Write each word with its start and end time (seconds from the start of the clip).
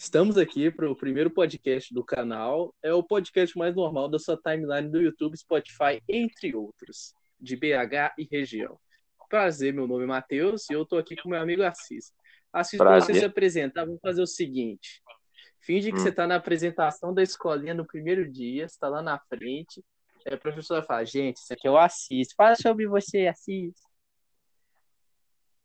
Estamos 0.00 0.38
aqui 0.38 0.70
para 0.70 0.88
o 0.88 0.94
primeiro 0.94 1.28
podcast 1.28 1.92
do 1.92 2.04
canal. 2.04 2.72
É 2.80 2.94
o 2.94 3.02
podcast 3.02 3.58
mais 3.58 3.74
normal 3.74 4.08
da 4.08 4.16
sua 4.16 4.36
timeline 4.36 4.88
do 4.88 5.02
YouTube, 5.02 5.36
Spotify, 5.36 6.00
entre 6.08 6.54
outros, 6.54 7.12
de 7.40 7.56
BH 7.56 8.14
e 8.16 8.28
região. 8.30 8.78
Prazer, 9.28 9.74
meu 9.74 9.88
nome 9.88 10.04
é 10.04 10.06
Matheus 10.06 10.70
e 10.70 10.72
eu 10.72 10.84
estou 10.84 11.00
aqui 11.00 11.16
com 11.16 11.28
meu 11.28 11.40
amigo 11.40 11.64
Assis. 11.64 12.12
Assis, 12.52 12.78
para 12.78 13.00
você 13.00 13.12
se 13.12 13.24
apresentar, 13.24 13.86
vamos 13.86 14.00
fazer 14.00 14.22
o 14.22 14.26
seguinte. 14.26 15.02
Finge 15.58 15.90
que 15.90 15.98
hum. 15.98 16.00
você 16.00 16.10
está 16.10 16.28
na 16.28 16.36
apresentação 16.36 17.12
da 17.12 17.22
escolinha 17.22 17.74
no 17.74 17.84
primeiro 17.84 18.30
dia, 18.30 18.66
está 18.66 18.88
lá 18.88 19.02
na 19.02 19.18
frente. 19.18 19.84
Aí 20.24 20.32
a 20.32 20.38
professora 20.38 20.80
fala, 20.80 21.04
gente, 21.04 21.38
isso 21.38 21.52
aqui 21.52 21.66
é 21.66 21.70
o 21.72 21.76
Assis. 21.76 22.32
Fala 22.34 22.54
sobre 22.54 22.86
você, 22.86 23.26
Assis. 23.26 23.74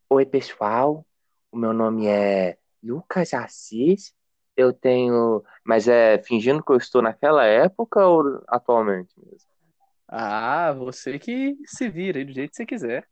Oi, 0.10 0.26
pessoal. 0.26 1.06
O 1.52 1.58
meu 1.58 1.72
nome 1.72 2.08
é 2.08 2.58
Lucas 2.82 3.32
Assis. 3.36 4.12
Eu 4.56 4.72
tenho. 4.72 5.44
Mas 5.64 5.88
é 5.88 6.18
fingindo 6.20 6.64
que 6.64 6.72
eu 6.72 6.77
estou 6.77 7.02
naquela 7.02 7.46
época 7.46 8.05
ou 8.05 8.44
atualmente 8.48 9.14
mesmo? 9.18 9.50
Ah, 10.08 10.72
você 10.73 11.18
que 11.18 11.55
se 11.66 11.90
vira 11.90 12.23
do 12.23 12.32
jeito 12.32 12.52
que 12.52 12.58
você 12.58 12.66
quiser. 12.66 13.08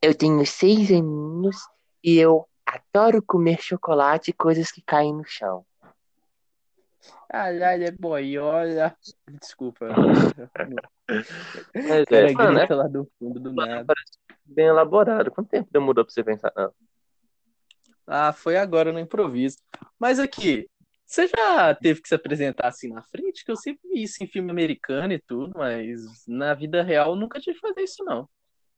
Eu 0.00 0.14
tenho 0.14 0.44
seis 0.46 0.90
aninhos 0.90 1.56
e 2.04 2.18
eu 2.18 2.46
adoro 2.64 3.22
comer 3.22 3.60
chocolate 3.60 4.30
e 4.30 4.34
coisas 4.34 4.70
que 4.70 4.82
caem 4.82 5.12
no 5.12 5.24
chão. 5.24 5.64
Caralho, 7.28 7.84
é 7.84 7.90
boiola. 7.90 8.96
Desculpa. 9.40 9.88
Mas 11.74 12.06
é, 12.10 12.32
mano, 12.32 12.58
é... 12.58 12.66
lá 12.74 12.86
do 12.86 13.10
fundo 13.18 13.40
do 13.40 13.52
nada. 13.52 13.92
Bem 14.44 14.66
elaborado. 14.66 15.30
Quanto 15.30 15.48
tempo 15.48 15.68
demorou 15.72 16.04
pra 16.04 16.12
você 16.12 16.22
pensar? 16.22 16.52
Não. 16.54 16.72
Ah, 18.06 18.32
foi 18.32 18.56
agora 18.56 18.92
no 18.92 18.98
improviso. 18.98 19.56
Mas 19.98 20.18
aqui, 20.18 20.68
você 21.04 21.28
já 21.28 21.74
teve 21.74 22.00
que 22.00 22.08
se 22.08 22.14
apresentar 22.14 22.68
assim 22.68 22.88
na 22.88 23.02
frente? 23.02 23.44
Que 23.44 23.52
eu 23.52 23.56
sempre 23.56 23.88
vi 23.88 24.02
isso 24.02 24.22
em 24.22 24.26
filme 24.26 24.50
americano 24.50 25.12
e 25.12 25.20
tudo, 25.20 25.52
mas 25.56 26.00
na 26.26 26.54
vida 26.54 26.82
real 26.82 27.14
nunca 27.14 27.38
tive 27.40 27.54
que 27.60 27.68
fazer 27.68 27.82
isso, 27.82 28.04
não. 28.04 28.28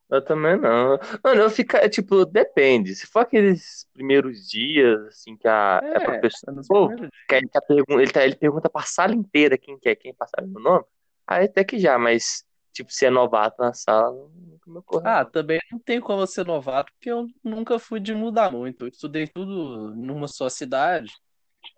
Eu 0.09 0.23
também 0.23 0.55
não. 0.59 0.99
Mano, 1.23 1.41
eu 1.41 1.49
fico, 1.49 1.75
é, 1.77 1.89
tipo, 1.89 2.25
depende. 2.25 2.93
Se 2.95 3.07
for 3.07 3.21
aqueles 3.21 3.87
primeiros 3.93 4.47
dias, 4.47 5.01
assim, 5.07 5.35
que 5.35 5.47
a, 5.47 5.81
é, 5.83 5.97
a 5.97 6.01
professora. 6.01 6.61
Pô, 6.67 6.89
que 7.27 7.35
ele, 7.35 7.47
tá, 7.49 7.61
ele, 7.69 8.11
tá, 8.11 8.23
ele 8.23 8.35
pergunta 8.35 8.69
pra 8.69 8.83
sala 8.83 9.15
inteira 9.15 9.57
quem 9.57 9.79
quer, 9.79 9.95
quem 9.95 10.13
passar 10.13 10.43
o 10.43 10.59
nome. 10.59 10.85
Aí 11.25 11.45
até 11.45 11.63
que 11.63 11.79
já, 11.79 11.97
mas 11.97 12.45
tipo, 12.75 12.91
ser 12.91 13.09
novato 13.09 13.61
na 13.61 13.73
sala, 13.73 14.11
nunca 14.11 14.69
me 14.69 14.77
ocorreu. 14.79 15.07
Ah, 15.07 15.23
também 15.23 15.59
não 15.71 15.79
tem 15.79 16.01
como 16.01 16.27
ser 16.27 16.45
novato, 16.45 16.91
porque 16.91 17.09
eu 17.09 17.25
nunca 17.41 17.79
fui 17.79 18.01
de 18.01 18.13
mudar 18.13 18.51
muito. 18.51 18.83
Eu 18.83 18.89
estudei 18.89 19.27
tudo 19.27 19.95
numa 19.95 20.27
só 20.27 20.49
cidade. 20.49 21.09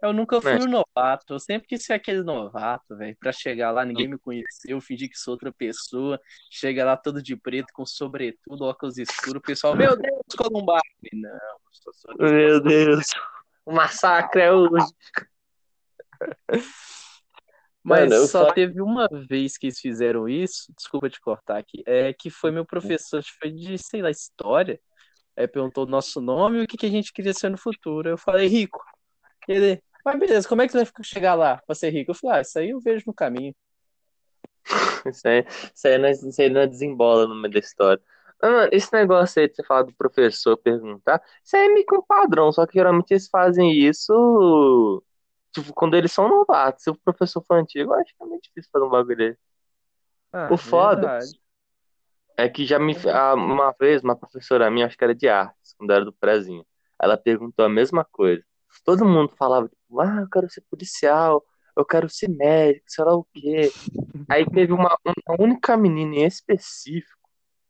Eu 0.01 0.11
nunca 0.11 0.41
fui 0.41 0.53
é. 0.53 0.57
um 0.57 0.65
novato. 0.65 1.33
Eu 1.33 1.39
sempre 1.39 1.67
quis 1.67 1.85
ser 1.85 1.93
aquele 1.93 2.23
novato, 2.23 2.97
velho. 2.97 3.15
Pra 3.19 3.31
chegar 3.31 3.71
lá, 3.71 3.85
ninguém 3.85 4.07
me 4.07 4.17
conheceu, 4.17 4.81
fingir 4.81 5.09
que 5.09 5.17
sou 5.17 5.33
outra 5.33 5.51
pessoa. 5.51 6.19
Chega 6.49 6.83
lá 6.83 6.97
todo 6.97 7.21
de 7.21 7.35
preto, 7.35 7.71
com 7.71 7.85
sobretudo, 7.85 8.65
óculos 8.65 8.97
escuros. 8.97 9.39
O 9.39 9.41
pessoal, 9.41 9.75
meu 9.75 9.95
Deus, 9.95 10.35
Columbar. 10.35 10.81
Não, 11.13 11.59
sou 11.71 12.15
Meu 12.19 12.59
Deus. 12.59 13.05
O 13.63 13.71
massacre 13.71 14.41
é 14.41 14.51
hoje. 14.51 14.87
Mas 17.87 18.09
Mano, 18.09 18.27
só 18.27 18.51
teve 18.51 18.81
uma 18.81 19.07
vez 19.29 19.57
que 19.57 19.67
eles 19.67 19.79
fizeram 19.79 20.27
isso, 20.27 20.73
desculpa 20.75 21.09
te 21.09 21.21
cortar 21.21 21.57
aqui, 21.57 21.83
é 21.85 22.11
que 22.11 22.29
foi 22.29 22.51
meu 22.51 22.65
professor, 22.65 23.19
acho 23.19 23.31
que 23.31 23.39
foi 23.39 23.49
de, 23.49 23.77
sei 23.77 24.01
lá, 24.01 24.09
história. 24.11 24.77
Aí 25.37 25.47
perguntou 25.47 25.85
o 25.85 25.89
nosso 25.89 26.19
nome 26.19 26.57
e 26.57 26.63
o 26.63 26.67
que, 26.67 26.75
que 26.75 26.85
a 26.85 26.89
gente 26.89 27.13
queria 27.13 27.33
ser 27.33 27.49
no 27.49 27.57
futuro. 27.57 28.09
Eu 28.09 28.17
falei, 28.17 28.47
rico. 28.47 28.83
Ele, 29.47 29.81
mas 30.03 30.19
beleza, 30.19 30.49
como 30.49 30.61
é 30.61 30.67
que 30.67 30.73
você 30.73 30.83
vai 30.83 30.91
chegar 31.01 31.33
lá 31.33 31.61
pra 31.65 31.73
ser 31.73 31.89
rico? 31.91 32.11
Eu 32.11 32.15
falei, 32.15 32.39
ah, 32.39 32.41
isso 32.41 32.59
aí 32.59 32.71
eu 32.71 32.79
vejo 32.81 33.05
no 33.07 33.13
caminho. 33.13 33.55
Isso 35.07 35.25
aí, 35.25 35.45
isso 35.73 35.87
aí, 35.87 35.97
não, 35.97 36.09
isso 36.09 36.41
aí 36.41 36.49
não 36.49 36.67
desembola 36.67 37.25
no 37.25 37.35
meio 37.35 37.53
da 37.53 37.59
história. 37.59 38.03
Mano, 38.43 38.67
esse 38.69 38.91
negócio 38.91 39.41
aí 39.41 39.47
de 39.47 39.55
você 39.55 39.63
falar 39.63 39.83
do 39.83 39.93
professor 39.93 40.57
perguntar, 40.57 41.23
isso 41.41 41.55
aí 41.55 41.67
é 41.67 41.69
meio 41.69 41.85
que 41.85 41.95
um 41.95 42.01
padrão, 42.01 42.51
só 42.51 42.67
que 42.67 42.73
geralmente 42.73 43.11
eles 43.11 43.29
fazem 43.29 43.71
isso 43.71 45.01
Tipo, 45.57 45.73
quando 45.73 45.95
eles 45.95 46.11
são 46.11 46.29
novatos. 46.29 46.83
Se 46.83 46.89
o 46.91 46.95
professor 46.95 47.43
for 47.47 47.55
antigo, 47.55 47.93
eu 47.93 47.99
acho 47.99 48.15
que 48.15 48.23
é 48.23 48.27
meio 48.27 48.41
difícil 48.41 48.69
fazer 48.71 48.85
um 48.85 48.89
bagulho 48.89 49.17
desse. 49.17 49.39
Ah, 50.31 50.49
o 50.51 50.57
foda 50.57 51.07
verdade. 51.07 51.41
é 52.37 52.47
que 52.47 52.63
já 52.63 52.77
me. 52.77 52.95
Uma 53.35 53.73
vez, 53.79 54.03
uma 54.03 54.15
professora 54.15 54.69
minha, 54.69 54.85
acho 54.85 54.95
que 54.95 55.03
era 55.03 55.15
de 55.15 55.27
artes, 55.27 55.73
quando 55.75 55.91
era 55.91 56.05
do 56.05 56.13
prézinho, 56.13 56.63
ela 57.01 57.17
perguntou 57.17 57.65
a 57.65 57.69
mesma 57.69 58.05
coisa. 58.05 58.43
Todo 58.83 59.03
mundo 59.03 59.33
falava, 59.35 59.67
tipo, 59.67 59.99
ah, 59.99 60.19
eu 60.21 60.29
quero 60.29 60.47
ser 60.49 60.61
policial, 60.69 61.43
eu 61.75 61.83
quero 61.83 62.07
ser 62.07 62.29
médico, 62.29 62.85
sei 62.87 63.03
lá 63.03 63.15
o 63.15 63.25
quê. 63.33 63.71
Aí 64.29 64.45
teve 64.45 64.73
uma, 64.73 64.95
uma 65.03 65.41
única 65.41 65.75
menina 65.75 66.17
em 66.17 66.25
específico 66.25 67.17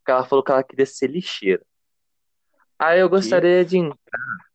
que 0.06 0.12
ela 0.12 0.26
falou 0.26 0.44
que 0.44 0.52
ela 0.52 0.64
queria 0.64 0.86
ser 0.86 1.08
lixeira. 1.08 1.66
Aí 2.78 3.00
eu 3.00 3.10
gostaria 3.10 3.64
de 3.64 3.78
entrar 3.78 4.47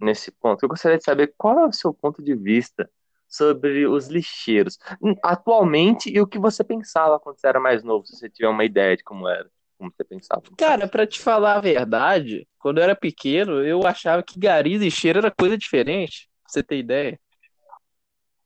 nesse 0.00 0.30
ponto. 0.30 0.62
Eu 0.62 0.68
gostaria 0.68 0.98
de 0.98 1.04
saber 1.04 1.34
qual 1.36 1.58
é 1.58 1.66
o 1.66 1.72
seu 1.72 1.92
ponto 1.92 2.22
de 2.22 2.34
vista 2.34 2.88
sobre 3.28 3.86
os 3.86 4.08
lixeiros 4.08 4.78
atualmente 5.22 6.08
e 6.08 6.20
o 6.20 6.26
que 6.26 6.38
você 6.38 6.62
pensava 6.62 7.18
quando 7.18 7.38
você 7.38 7.48
era 7.48 7.58
mais 7.58 7.82
novo, 7.82 8.06
se 8.06 8.16
você 8.16 8.30
tiver 8.30 8.48
uma 8.48 8.64
ideia 8.64 8.96
de 8.96 9.02
como 9.02 9.26
era, 9.26 9.50
como 9.76 9.90
você 9.90 10.04
pensava. 10.04 10.42
Cara, 10.56 10.86
para 10.86 11.06
te 11.06 11.20
falar 11.20 11.56
a 11.56 11.60
verdade, 11.60 12.46
quando 12.58 12.78
eu 12.78 12.84
era 12.84 12.94
pequeno, 12.94 13.64
eu 13.64 13.86
achava 13.86 14.22
que 14.22 14.38
gari 14.38 14.74
e 14.74 14.78
lixeiro 14.78 15.18
era 15.18 15.30
coisa 15.30 15.58
diferente. 15.58 16.28
Pra 16.44 16.52
você 16.52 16.62
ter 16.62 16.78
ideia? 16.78 17.18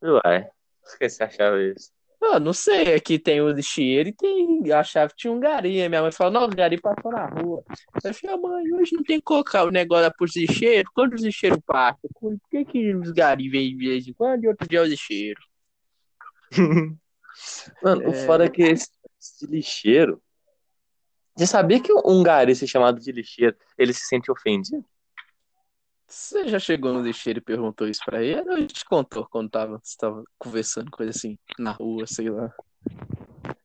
Uai, 0.01 0.49
por 0.81 0.97
que 0.97 1.09
você 1.09 1.23
achava 1.23 1.61
isso? 1.61 1.91
Ah, 2.21 2.39
não 2.39 2.51
sei, 2.51 2.95
aqui 2.95 3.17
tem 3.17 3.39
o 3.39 3.49
lixeiro 3.49 4.09
e 4.09 4.13
tem. 4.13 4.71
Achava 4.73 5.09
que 5.09 5.15
tinha 5.15 5.31
um 5.31 5.39
gari. 5.39 5.87
Minha 5.87 6.01
mãe 6.01 6.11
falou, 6.11 6.33
não, 6.33 6.43
o 6.45 6.49
gari 6.49 6.79
passou 6.79 7.11
na 7.11 7.25
rua. 7.25 7.63
Eu 8.03 8.13
falei, 8.13 8.37
mãe, 8.37 8.73
hoje 8.73 8.93
não 8.93 9.03
tem 9.03 9.19
que 9.19 9.23
colocar 9.23 9.63
o 9.63 9.71
negócio 9.71 10.13
pros 10.17 10.35
lixeiros. 10.35 10.91
Quando 10.93 11.13
os 11.13 11.23
lixeiros 11.23 11.59
passam? 11.65 12.09
Por 12.19 12.37
que, 12.51 12.65
que 12.65 12.93
os 12.95 13.11
gari 13.11 13.49
vêm 13.49 13.75
de 13.75 13.87
vez 13.87 14.07
em 14.07 14.13
quando 14.13 14.43
e 14.43 14.47
outro 14.49 14.67
dia 14.67 14.79
é 14.79 14.81
o 14.81 14.85
lixeiro? 14.85 15.39
Mano, 17.81 18.03
é... 18.03 18.07
o 18.09 18.13
foda 18.25 18.45
é 18.45 18.49
que 18.49 18.63
esse, 18.63 18.89
esse 19.19 19.45
lixeiro. 19.47 20.21
Você 21.37 21.47
sabia 21.47 21.81
que 21.81 21.93
um 22.05 22.21
gari 22.21 22.53
ser 22.53 22.67
chamado 22.67 22.99
de 22.99 23.11
lixeiro, 23.13 23.55
ele 23.77 23.93
se 23.93 24.05
sente 24.05 24.29
ofendido? 24.29 24.83
Você 26.09 26.47
já 26.47 26.57
chegou 26.57 26.91
no 26.91 27.03
lixeiro 27.03 27.37
e 27.37 27.41
perguntou 27.41 27.87
isso 27.87 28.01
pra 28.03 28.23
ele? 28.23 28.49
Ou 28.49 28.57
ele 28.57 28.65
te 28.65 28.83
contou 28.83 29.27
quando 29.27 29.51
tava, 29.51 29.79
você 29.83 29.95
tava 29.95 30.23
conversando, 30.39 30.89
coisa 30.89 31.11
assim, 31.11 31.37
na 31.59 31.71
rua, 31.71 32.07
sei 32.07 32.31
lá? 32.31 32.51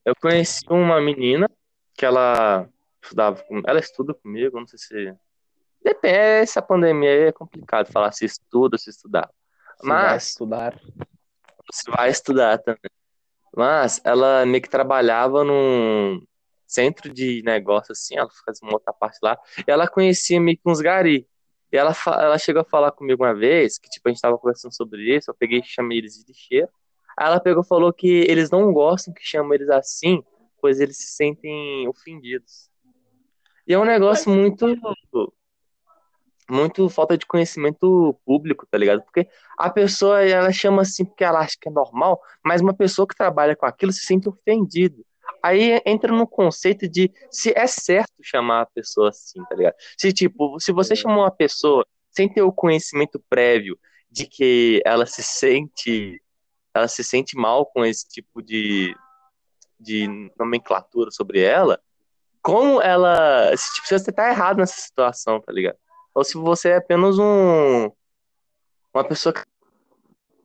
Eu 0.05 0.15
conheci 0.15 0.63
uma 0.69 1.01
menina 1.01 1.49
que 1.95 2.05
ela 2.05 2.69
estudava 3.01 3.41
com... 3.43 3.63
ela 3.65 3.79
estuda 3.79 4.13
comigo, 4.13 4.59
não 4.59 4.67
sei 4.67 4.77
se. 4.77 5.15
Depende, 5.83 6.43
essa 6.43 6.61
pandemia 6.61 7.09
aí 7.09 7.21
é 7.23 7.31
complicado 7.31 7.91
falar 7.91 8.11
se 8.11 8.25
estuda 8.25 8.75
ou 8.75 8.79
se 8.79 8.91
estudar. 8.91 9.27
Mas. 9.81 10.05
Vai 10.05 10.17
estudar. 10.17 10.81
Se 11.71 11.91
vai 11.91 12.09
estudar 12.11 12.57
também. 12.59 12.91
Mas 13.55 13.99
ela 14.03 14.45
meio 14.45 14.61
que 14.61 14.69
trabalhava 14.69 15.43
num 15.43 16.21
centro 16.67 17.11
de 17.11 17.41
negócio 17.43 17.91
assim, 17.91 18.17
ela 18.17 18.29
fazia 18.45 18.67
uma 18.67 18.73
outra 18.73 18.93
parte 18.93 19.17
lá, 19.23 19.37
e 19.67 19.71
ela 19.71 19.87
conhecia 19.87 20.39
meio 20.39 20.57
que 20.57 20.69
uns 20.69 20.81
gari. 20.81 21.27
E 21.75 21.77
ela, 21.77 21.93
ela 22.07 22.37
chegou 22.37 22.61
a 22.61 22.65
falar 22.65 22.93
comigo 22.93 23.21
uma 23.21 23.35
vez, 23.35 23.77
que 23.77 23.89
tipo, 23.89 24.07
a 24.07 24.11
gente 24.11 24.21
tava 24.21 24.37
conversando 24.37 24.73
sobre 24.73 25.13
isso, 25.13 25.29
eu 25.29 25.35
peguei 25.35 25.59
e 25.59 25.63
chamei 25.65 25.97
eles 25.97 26.13
de 26.13 26.25
lixeiro. 26.25 26.69
Aí 27.17 27.27
ela 27.27 27.37
pegou 27.37 27.63
e 27.63 27.67
falou 27.67 27.91
que 27.91 28.07
eles 28.07 28.49
não 28.49 28.71
gostam 28.71 29.13
que 29.13 29.21
chamam 29.21 29.53
eles 29.53 29.69
assim, 29.69 30.23
pois 30.61 30.79
eles 30.79 30.95
se 30.95 31.07
sentem 31.07 31.85
ofendidos. 31.89 32.69
E 33.67 33.73
é 33.73 33.77
um 33.77 33.83
negócio 33.83 34.31
muito. 34.31 34.65
Muito 36.49 36.87
falta 36.89 37.17
de 37.17 37.25
conhecimento 37.25 38.17
público, 38.23 38.65
tá 38.67 38.77
ligado? 38.77 39.01
Porque 39.01 39.27
a 39.57 39.69
pessoa, 39.69 40.21
ela 40.21 40.53
chama 40.53 40.83
assim 40.83 41.03
porque 41.03 41.25
ela 41.25 41.39
acha 41.39 41.57
que 41.59 41.67
é 41.67 41.71
normal, 41.71 42.21
mas 42.41 42.61
uma 42.61 42.73
pessoa 42.73 43.07
que 43.07 43.15
trabalha 43.15 43.55
com 43.55 43.65
aquilo 43.65 43.91
se 43.91 44.05
sente 44.05 44.29
ofendido. 44.29 45.03
Aí 45.41 45.81
entra 45.85 46.11
no 46.11 46.27
conceito 46.27 46.87
de 46.87 47.11
se 47.29 47.53
é 47.55 47.67
certo 47.67 48.13
chamar 48.21 48.61
a 48.61 48.65
pessoa 48.65 49.09
assim, 49.09 49.43
tá 49.45 49.55
ligado? 49.55 49.75
Se, 49.97 50.11
tipo, 50.11 50.59
se 50.59 50.71
você 50.71 50.93
é. 50.93 50.95
chamou 50.95 51.19
uma 51.19 51.31
pessoa 51.31 51.85
sem 52.09 52.31
ter 52.31 52.41
o 52.41 52.51
conhecimento 52.51 53.23
prévio 53.29 53.77
de 54.09 54.25
que 54.25 54.81
ela 54.85 55.05
se 55.05 55.21
sente 55.21 56.21
ela 56.75 56.89
se 56.89 57.03
sente 57.05 57.37
mal 57.37 57.65
com 57.65 57.85
esse 57.85 58.05
tipo 58.05 58.41
de, 58.41 58.93
de 59.79 60.07
nomenclatura 60.37 61.09
sobre 61.09 61.39
ela, 61.39 61.81
como 62.41 62.81
ela. 62.81 63.55
Se, 63.55 63.73
tipo, 63.75 63.87
você 63.87 64.11
tá 64.11 64.29
errado 64.29 64.57
nessa 64.57 64.79
situação, 64.79 65.39
tá 65.39 65.53
ligado? 65.53 65.77
Ou 66.13 66.23
se 66.23 66.37
você 66.37 66.69
é 66.69 66.75
apenas 66.75 67.17
um. 67.17 67.89
Uma 68.93 69.03
pessoa 69.05 69.33
que 69.33 69.41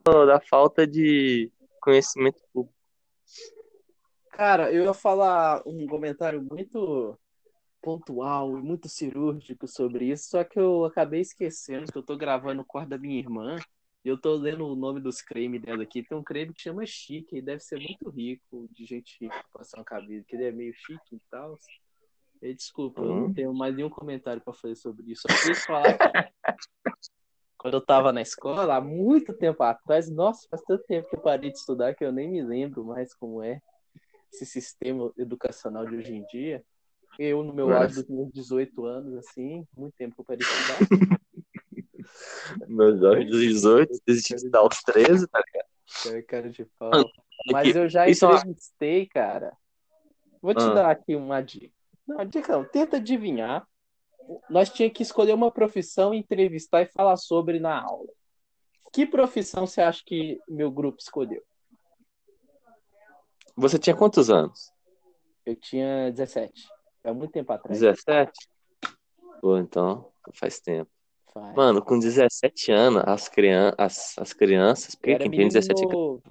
da 0.05 0.41
falta 0.41 0.87
de 0.87 1.53
conhecimento 1.81 2.41
público. 2.53 2.75
Cara, 4.40 4.72
eu 4.72 4.84
ia 4.84 4.94
falar 4.94 5.62
um 5.66 5.87
comentário 5.87 6.42
muito 6.42 7.14
pontual 7.82 8.56
e 8.56 8.62
muito 8.62 8.88
cirúrgico 8.88 9.69
sobre 9.69 10.06
isso, 10.06 10.31
só 10.31 10.42
que 10.42 10.58
eu 10.58 10.87
acabei 10.87 11.20
esquecendo 11.20 11.92
que 11.92 11.98
eu 11.98 12.02
tô 12.02 12.16
gravando 12.16 12.62
o 12.62 12.64
quarto 12.64 12.88
da 12.88 12.96
minha 12.96 13.19
irmã 13.19 13.58
E 14.02 14.08
eu 14.08 14.19
tô 14.19 14.34
lendo 14.37 14.66
o 14.66 14.75
nome 14.75 14.98
dos 14.98 15.20
cremes 15.20 15.60
dela 15.60 15.82
aqui. 15.82 16.02
Tem 16.02 16.16
um 16.16 16.22
creme 16.25 16.54
que 16.54 16.62
chama 16.62 16.87
Chique, 16.87 17.37
e 17.37 17.42
deve 17.42 17.60
ser 17.60 17.76
muito 17.81 18.08
rico, 18.08 18.66
de 18.72 18.87
gente 18.87 19.14
rica 19.20 19.44
uma 19.76 19.84
cabelo, 19.84 20.25
que 20.25 20.34
ele 20.34 20.44
é 20.46 20.52
meio 20.52 20.72
chique 20.72 21.16
e 21.16 21.20
tal. 21.31 21.58
E, 22.40 22.54
desculpa, 22.54 23.02
eu 23.02 23.10
Hum. 23.10 23.20
não 23.25 23.34
tenho 23.34 23.52
mais 23.52 23.76
nenhum 23.76 23.90
comentário 23.90 24.40
pra 24.40 24.54
fazer 24.54 24.76
sobre 24.76 25.12
isso. 25.12 25.20
Só 25.28 25.28
quis 25.36 25.62
falar 25.66 25.98
que 25.98 26.08
quando 27.58 27.75
eu 27.75 27.84
tava 27.84 28.10
na 28.10 28.22
escola, 28.22 28.76
há 28.76 28.81
muito 28.81 29.34
tempo 29.34 29.62
atrás, 29.62 30.10
nossa, 30.10 30.48
faz 30.48 30.62
tanto 30.62 30.82
tempo 30.84 31.10
que 31.10 31.16
eu 31.16 31.20
parei 31.20 31.50
de 31.50 31.58
estudar 31.58 31.94
que 31.94 32.02
eu 32.02 32.10
nem 32.10 32.26
me 32.26 32.43
lembro 32.43 32.82
mais 32.86 33.12
como 33.12 33.43
é 33.43 33.60
esse 34.32 34.47
sistema 34.47 35.12
educacional 35.17 35.87
de 35.87 35.97
hoje 35.97 36.15
em 36.15 36.25
dia. 36.27 36.65
Eu, 37.19 37.43
no 37.43 37.53
meu 37.53 37.73
auge 37.77 37.97
dos 37.97 38.09
meus 38.09 38.31
18 38.32 38.85
anos, 38.85 39.15
assim, 39.19 39.67
muito 39.77 39.94
tempo 39.97 40.15
que 40.15 40.21
eu 40.21 40.25
parei 40.25 40.38
de 40.38 40.53
estudar. 40.53 40.79
Meus 42.69 43.03
olhos 43.03 43.31
dos 43.31 43.41
18, 43.41 44.00
desde 44.06 44.37
de 44.37 44.50
dar 44.50 44.61
aos 44.61 44.82
13, 44.82 45.27
tá 45.29 45.43
ligado? 45.44 46.25
Cara, 46.27 46.49
de 46.50 46.65
pau. 46.79 46.91
Mano, 46.91 47.11
Mas 47.50 47.75
eu 47.75 47.88
já 47.88 48.09
isso 48.09 48.27
é 48.27 48.37
entrevistei, 48.37 49.06
cara. 49.06 49.56
Vou 50.41 50.55
te 50.55 50.62
Ah. 50.62 50.75
dar 50.75 50.91
aqui 50.91 51.15
uma 51.17 51.41
dica. 51.41 51.75
Não, 52.06 52.25
dica 52.25 52.53
não, 52.53 52.65
tenta 52.65 52.97
adivinhar. 52.97 53.67
Nós 54.49 54.71
tínhamos 54.71 54.97
que 54.97 55.03
escolher 55.03 55.35
uma 55.35 55.50
profissão, 55.50 56.15
entrevistar 56.15 56.82
e 56.82 56.87
falar 56.87 57.17
sobre 57.17 57.59
na 57.59 57.82
aula. 57.82 58.09
Que 58.93 59.05
profissão 59.06 59.67
você 59.67 59.81
acha 59.81 60.03
que 60.05 60.41
meu 60.49 60.71
grupo 60.71 60.99
escolheu? 61.00 61.43
Você 63.60 63.78
tinha 63.78 63.94
quantos 63.94 64.30
anos? 64.30 64.72
Eu 65.44 65.54
tinha 65.54 66.10
17. 66.10 66.66
É 67.04 67.12
muito 67.12 67.30
tempo 67.30 67.52
atrás. 67.52 67.78
17? 67.78 68.32
Pô, 69.42 69.58
então, 69.58 70.10
faz 70.32 70.60
tempo. 70.60 70.90
Faz. 71.32 71.54
Mano, 71.54 71.84
com 71.84 71.98
17 71.98 72.72
anos, 72.72 73.02
as, 73.06 73.28
crian 73.28 73.74
as, 73.76 74.16
as 74.18 74.32
crianças, 74.32 74.94
porque 74.94 75.10
quem 75.10 75.18
tem 75.18 75.30
menino 75.30 75.50
17 75.50 75.82
anos, 75.82 75.92
novo. 75.94 76.22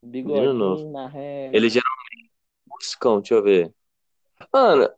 Bigodinho 0.00 0.52
novo. 0.54 0.90
na 0.92 1.08
ré. 1.08 1.50
eles 1.52 1.72
geralmente 1.72 2.30
buscam, 2.66 3.18
deixa 3.18 3.34
eu 3.34 3.42
ver. 3.42 3.74
Mano, 4.52 4.88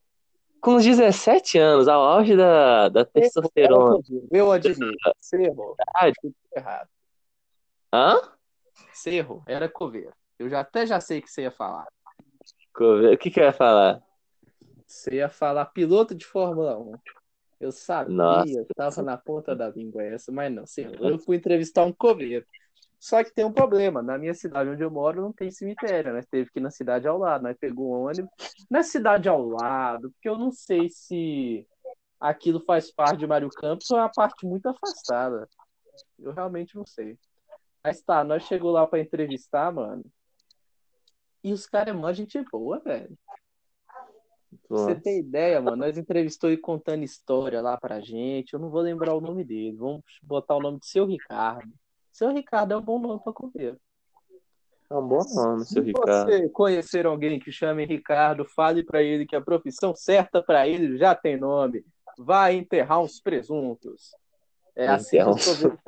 com 0.60 0.76
os 0.76 0.84
17 0.84 1.58
anos, 1.58 1.88
ao 1.88 2.02
auge 2.02 2.36
da, 2.36 2.90
da 2.90 3.04
testosterona. 3.04 3.98
Eu 4.30 4.52
admito. 4.52 4.92
Tudo 6.20 6.34
errado. 6.54 6.88
Hã? 7.92 8.20
Você 8.92 9.14
errou. 9.14 9.42
Era 9.46 9.68
coveiro. 9.70 10.12
Eu 10.42 10.50
já 10.50 10.60
até 10.60 10.84
já 10.84 10.98
sei 10.98 11.20
o 11.20 11.22
que 11.22 11.30
você 11.30 11.42
ia 11.42 11.52
falar. 11.52 11.86
O 12.76 13.16
que 13.16 13.30
que 13.30 13.38
eu 13.38 13.44
ia 13.44 13.52
falar? 13.52 14.02
Você 14.84 15.16
ia 15.16 15.28
falar 15.28 15.66
piloto 15.66 16.14
de 16.16 16.26
Fórmula 16.26 16.76
1. 16.76 16.94
Eu 17.60 17.70
sabia, 17.70 18.12
Nossa. 18.12 18.66
tava 18.74 19.02
na 19.02 19.16
ponta 19.16 19.54
da 19.54 19.68
língua 19.68 20.02
essa, 20.02 20.32
mas 20.32 20.52
não, 20.52 20.66
senhor. 20.66 20.96
Eu 21.00 21.16
fui 21.16 21.36
entrevistar 21.36 21.84
um 21.84 21.92
coveiro. 21.92 22.44
Só 22.98 23.22
que 23.22 23.32
tem 23.32 23.44
um 23.44 23.52
problema. 23.52 24.02
Na 24.02 24.18
minha 24.18 24.34
cidade 24.34 24.70
onde 24.70 24.82
eu 24.82 24.90
moro 24.90 25.20
não 25.20 25.32
tem 25.32 25.48
cemitério, 25.50 26.12
né? 26.12 26.22
Teve 26.28 26.50
que 26.50 26.58
ir 26.58 26.62
na 26.62 26.70
cidade 26.70 27.06
ao 27.06 27.18
lado. 27.18 27.42
Nós 27.42 27.56
pegou 27.56 27.92
um 27.92 28.06
ônibus. 28.06 28.30
Na 28.68 28.82
cidade 28.82 29.28
ao 29.28 29.46
lado, 29.46 30.10
porque 30.10 30.28
eu 30.28 30.36
não 30.36 30.50
sei 30.50 30.88
se 30.88 31.66
aquilo 32.18 32.58
faz 32.64 32.90
parte 32.90 33.18
de 33.18 33.26
Mário 33.28 33.48
Campos 33.48 33.88
ou 33.92 33.98
é 33.98 34.02
uma 34.02 34.10
parte 34.10 34.44
muito 34.44 34.66
afastada. 34.66 35.48
Eu 36.18 36.32
realmente 36.32 36.74
não 36.74 36.84
sei. 36.84 37.16
Mas 37.84 38.02
tá, 38.02 38.22
nós 38.22 38.44
chegou 38.44 38.72
lá 38.72 38.86
pra 38.86 39.00
entrevistar, 39.00 39.72
mano. 39.72 40.04
E 41.42 41.52
os 41.52 41.66
caras 41.66 41.94
é 41.94 41.98
mó 41.98 42.12
gente 42.12 42.40
boa, 42.50 42.78
velho. 42.78 43.16
Pra 44.68 44.76
você 44.76 44.94
ter 44.94 45.18
ideia, 45.18 45.60
mano, 45.60 45.76
nós 45.76 45.96
entrevistou 45.96 46.50
ele 46.50 46.60
contando 46.60 47.02
história 47.02 47.60
lá 47.60 47.76
pra 47.76 48.00
gente. 48.00 48.52
Eu 48.52 48.60
não 48.60 48.70
vou 48.70 48.80
lembrar 48.80 49.14
o 49.14 49.20
nome 49.20 49.44
dele. 49.44 49.76
Vamos 49.76 50.02
botar 50.22 50.56
o 50.56 50.60
nome 50.60 50.78
de 50.78 50.86
seu 50.86 51.06
Ricardo. 51.06 51.72
Seu 52.12 52.32
Ricardo 52.32 52.72
é 52.74 52.76
um 52.76 52.82
bom 52.82 52.98
nome 52.98 53.20
pra 53.22 53.32
comer. 53.32 53.78
É 54.90 54.94
um 54.94 55.08
bom 55.08 55.22
nome, 55.34 55.64
seu 55.64 55.82
Se 55.82 55.88
Ricardo. 55.88 56.30
você 56.30 56.48
conhecer 56.50 57.06
alguém 57.06 57.40
que 57.40 57.50
chame 57.50 57.86
Ricardo, 57.86 58.44
fale 58.44 58.84
pra 58.84 59.02
ele 59.02 59.24
que 59.24 59.34
a 59.34 59.40
profissão 59.40 59.94
certa 59.96 60.42
pra 60.42 60.68
ele 60.68 60.98
já 60.98 61.14
tem 61.14 61.38
nome. 61.38 61.84
Vai 62.18 62.54
enterrar 62.54 63.00
uns 63.00 63.18
presuntos. 63.18 64.14
É 64.76 64.86
assim 64.88 65.16
que 65.16 65.24
os. 65.24 65.62
Eu, 65.62 65.78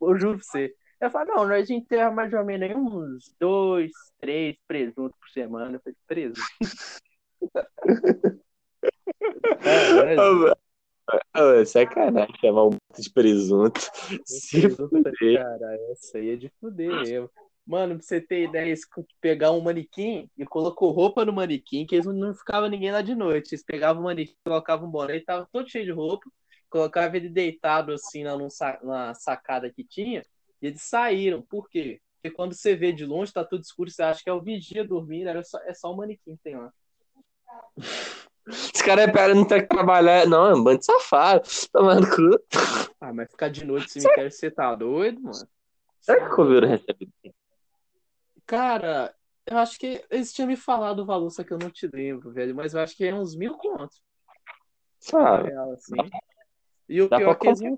eu 0.00 0.18
juro 0.18 0.38
pra 0.38 0.44
você. 0.44 0.74
Eu 1.00 1.10
falo, 1.10 1.28
não, 1.28 1.46
nós 1.46 1.70
enterramos 1.70 2.16
mais 2.16 2.32
ou 2.32 2.44
menos 2.44 2.76
uns 2.76 3.34
dois, 3.38 3.92
três 4.20 4.56
presuntos 4.66 5.16
por 5.18 5.28
semana. 5.30 5.76
Eu 5.76 5.80
falei, 5.80 5.96
presunto. 6.06 6.40
É, 9.64 10.14
é, 10.14 11.60
ô, 11.60 11.66
sacanagem 11.66 12.34
chamar 12.40 12.64
um 12.64 12.70
monte 12.70 13.02
de 13.02 13.10
presunto. 13.10 13.80
Se 14.24 14.60
presunto, 14.60 14.88
fuder. 14.88 15.42
cara, 15.42 15.78
essa 15.90 16.18
aí 16.18 16.30
é 16.30 16.36
de 16.36 16.52
fuder 16.60 16.88
mesmo. 16.88 17.30
Mano, 17.66 17.96
pra 17.96 18.02
você 18.02 18.20
ter 18.20 18.44
ideia, 18.44 18.66
eles 18.66 18.80
pegar 19.20 19.52
um 19.52 19.60
manequim 19.60 20.28
e 20.38 20.44
colocou 20.46 20.90
roupa 20.90 21.24
no 21.24 21.32
manequim, 21.32 21.84
que 21.86 21.94
eles 21.96 22.06
não 22.06 22.34
ficava 22.34 22.68
ninguém 22.68 22.90
lá 22.90 23.02
de 23.02 23.14
noite. 23.14 23.52
Eles 23.54 23.64
pegavam 23.64 24.02
o 24.02 24.04
manequim, 24.06 24.34
colocavam 24.44 24.88
um 24.88 24.90
boné, 24.90 25.16
ele 25.16 25.24
tava 25.24 25.46
todo 25.52 25.68
cheio 25.68 25.84
de 25.84 25.90
roupa, 25.92 26.30
colocava 26.70 27.16
ele 27.16 27.28
deitado 27.28 27.92
assim 27.92 28.24
sa- 28.48 28.78
na 28.82 29.12
sacada 29.14 29.70
que 29.70 29.84
tinha, 29.84 30.22
e 30.60 30.66
eles 30.66 30.82
saíram. 30.82 31.42
Por 31.42 31.68
quê? 31.68 32.00
Porque 32.14 32.34
quando 32.34 32.52
você 32.54 32.74
vê 32.74 32.92
de 32.92 33.04
longe, 33.06 33.32
tá 33.32 33.44
tudo 33.44 33.62
escuro, 33.62 33.90
você 33.90 34.02
acha 34.02 34.22
que 34.22 34.28
é 34.28 34.32
o 34.32 34.42
vigia 34.42 34.84
dormindo, 34.84 35.28
era 35.28 35.42
só, 35.44 35.58
é 35.60 35.72
só 35.72 35.92
o 35.92 35.96
manequim 35.96 36.36
que 36.36 36.42
tem 36.42 36.56
lá. 36.56 36.72
Esse 38.48 38.82
cara 38.82 39.02
é 39.02 39.12
pera, 39.12 39.34
não 39.34 39.44
tem 39.44 39.60
que 39.60 39.68
trabalhar. 39.68 40.26
Não, 40.26 40.46
é 40.46 40.54
um 40.54 40.64
bando 40.64 40.78
de 40.78 40.86
safado. 40.86 41.46
Tomando 41.70 42.06
cu. 42.08 42.40
Ah, 42.98 43.12
mas 43.12 43.30
ficar 43.30 43.50
de 43.50 43.64
noite 43.64 43.84
no 43.84 44.02
cemitério, 44.02 44.30
você 44.30 44.50
tá 44.50 44.74
doido, 44.74 45.20
mano? 45.20 45.48
Será 46.00 46.26
que 46.26 46.32
o 46.32 46.36
coveiro 46.36 46.66
recebe? 46.66 47.12
Cara, 48.46 49.14
eu 49.46 49.58
acho 49.58 49.78
que 49.78 50.02
eles 50.10 50.32
tinham 50.32 50.48
me 50.48 50.56
falado 50.56 51.00
o 51.00 51.04
valor, 51.04 51.28
só 51.30 51.44
que 51.44 51.52
eu 51.52 51.58
não 51.58 51.70
te 51.70 51.86
lembro, 51.86 52.32
velho. 52.32 52.54
Mas 52.54 52.72
eu 52.72 52.80
acho 52.80 52.96
que 52.96 53.04
é 53.04 53.14
uns 53.14 53.36
mil 53.36 53.54
contos, 53.58 54.00
Ah, 55.12 55.42
real, 55.42 55.72
assim. 55.72 55.96
E 56.88 57.02
o 57.02 57.08
dá 57.08 57.18
pior 57.18 57.32
é 57.32 57.34
que 57.34 57.46
eles 57.46 57.60
não 57.60 57.76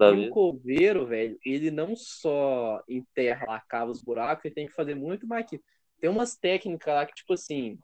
um 0.00 0.26
o 0.26 0.30
coveiro, 0.30 1.06
velho, 1.06 1.38
ele 1.44 1.70
não 1.70 1.94
só 1.96 2.82
enterra 2.88 3.46
lá, 3.46 3.60
cava 3.60 3.90
os 3.90 4.02
buracos, 4.02 4.44
ele 4.44 4.54
tem 4.54 4.66
que 4.66 4.74
fazer 4.74 4.94
muito 4.94 5.26
mais 5.26 5.46
que. 5.46 5.60
Tem 6.00 6.10
umas 6.10 6.36
técnicas 6.36 6.92
lá 6.94 7.06
que, 7.06 7.14
tipo 7.14 7.32
assim, 7.34 7.78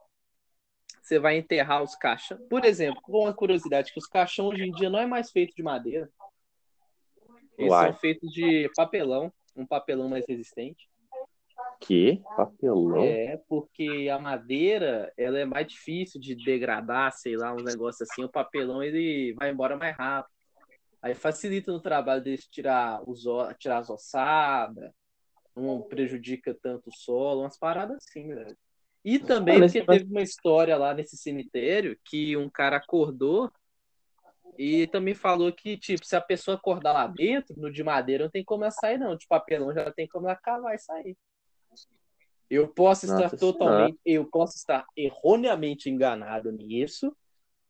você 1.01 1.19
vai 1.19 1.37
enterrar 1.37 1.83
os 1.83 1.95
caixões. 1.95 2.41
Por 2.51 2.65
exemplo, 2.65 3.01
com 3.01 3.23
uma 3.23 3.33
curiosidade, 3.33 3.93
que 3.93 3.99
os 3.99 4.07
caixões 4.07 4.55
hoje 4.55 4.65
em 4.65 4.73
dia 4.73 4.91
não 4.91 4.99
é 4.99 5.07
mais 5.07 5.31
feito 5.31 5.55
de 5.55 5.63
madeira. 5.63 6.11
Eles 7.57 7.73
Uai. 7.73 7.89
são 7.89 7.99
feitos 7.99 8.31
de 8.31 8.71
papelão, 8.77 9.33
um 9.57 9.67
papelão 9.67 10.09
mais 10.09 10.27
resistente. 10.29 10.89
Que? 11.81 12.23
Papelão? 12.37 13.03
É, 13.05 13.41
porque 13.49 14.09
a 14.13 14.19
madeira, 14.19 15.13
ela 15.17 15.39
é 15.39 15.45
mais 15.45 15.67
difícil 15.67 16.21
de 16.21 16.35
degradar, 16.35 17.13
sei 17.13 17.37
lá, 17.37 17.55
uns 17.55 17.65
negócios 17.65 18.09
assim. 18.09 18.25
O 18.25 18.29
papelão, 18.29 18.83
ele 18.83 19.33
vai 19.35 19.51
embora 19.51 19.77
mais 19.77 19.97
rápido. 19.97 20.38
Aí 21.01 21.15
facilita 21.15 21.73
no 21.73 21.81
trabalho 21.81 22.23
deles 22.23 22.47
tirar, 22.47 23.03
os, 23.09 23.23
tirar 23.59 23.79
as 23.79 23.91
ossadas, 23.91 24.91
não 25.55 25.83
prejudica 25.83 26.57
tanto 26.61 26.89
o 26.89 26.95
solo, 26.95 27.43
umas 27.43 27.59
paradas 27.59 27.99
assim, 27.99 28.29
velho. 28.35 28.57
E 29.05 29.19
também 29.19 29.61
porque 29.61 29.85
teve 29.85 30.05
uma 30.05 30.23
história 30.23 30.77
lá 30.77 30.93
nesse 30.93 31.17
cemitério 31.17 31.99
que 32.05 32.37
um 32.37 32.51
cara 32.51 32.77
acordou 32.77 33.51
e 34.59 34.89
também 34.89 35.15
falou 35.15 35.53
que, 35.53 35.77
tipo, 35.77 36.05
se 36.05 36.17
a 36.17 36.21
pessoa 36.21 36.57
acordar 36.57 36.93
lá 36.93 37.07
dentro, 37.07 37.55
no 37.57 37.71
de 37.71 37.85
madeira, 37.85 38.25
não 38.25 38.31
tem 38.31 38.45
como 38.45 38.65
ela 38.65 38.73
sair, 38.73 38.99
não. 38.99 39.17
De 39.17 39.25
papelão 39.29 39.73
já 39.73 39.91
tem 39.93 40.09
como 40.09 40.27
ela 40.27 40.35
cavar 40.35 40.75
e 40.75 40.79
sair. 40.79 41.17
Eu 42.51 42.67
posso 42.67 43.07
estar 43.07 43.23
Nossa 43.23 43.37
totalmente, 43.37 44.01
eu 44.05 44.29
posso 44.29 44.57
estar 44.57 44.85
erroneamente 44.97 45.89
enganado 45.89 46.51
nisso. 46.51 47.17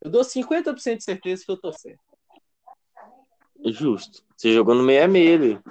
Eu 0.00 0.10
dou 0.10 0.24
50% 0.24 0.98
de 0.98 1.04
certeza 1.04 1.44
que 1.44 1.50
eu 1.50 1.60
tô 1.60 1.72
certo. 1.72 2.00
Justo. 3.64 4.22
Você 4.36 4.52
jogou 4.52 4.74
no 4.74 4.82
meio 4.82 5.04
a 5.04 5.08
meio. 5.08 5.62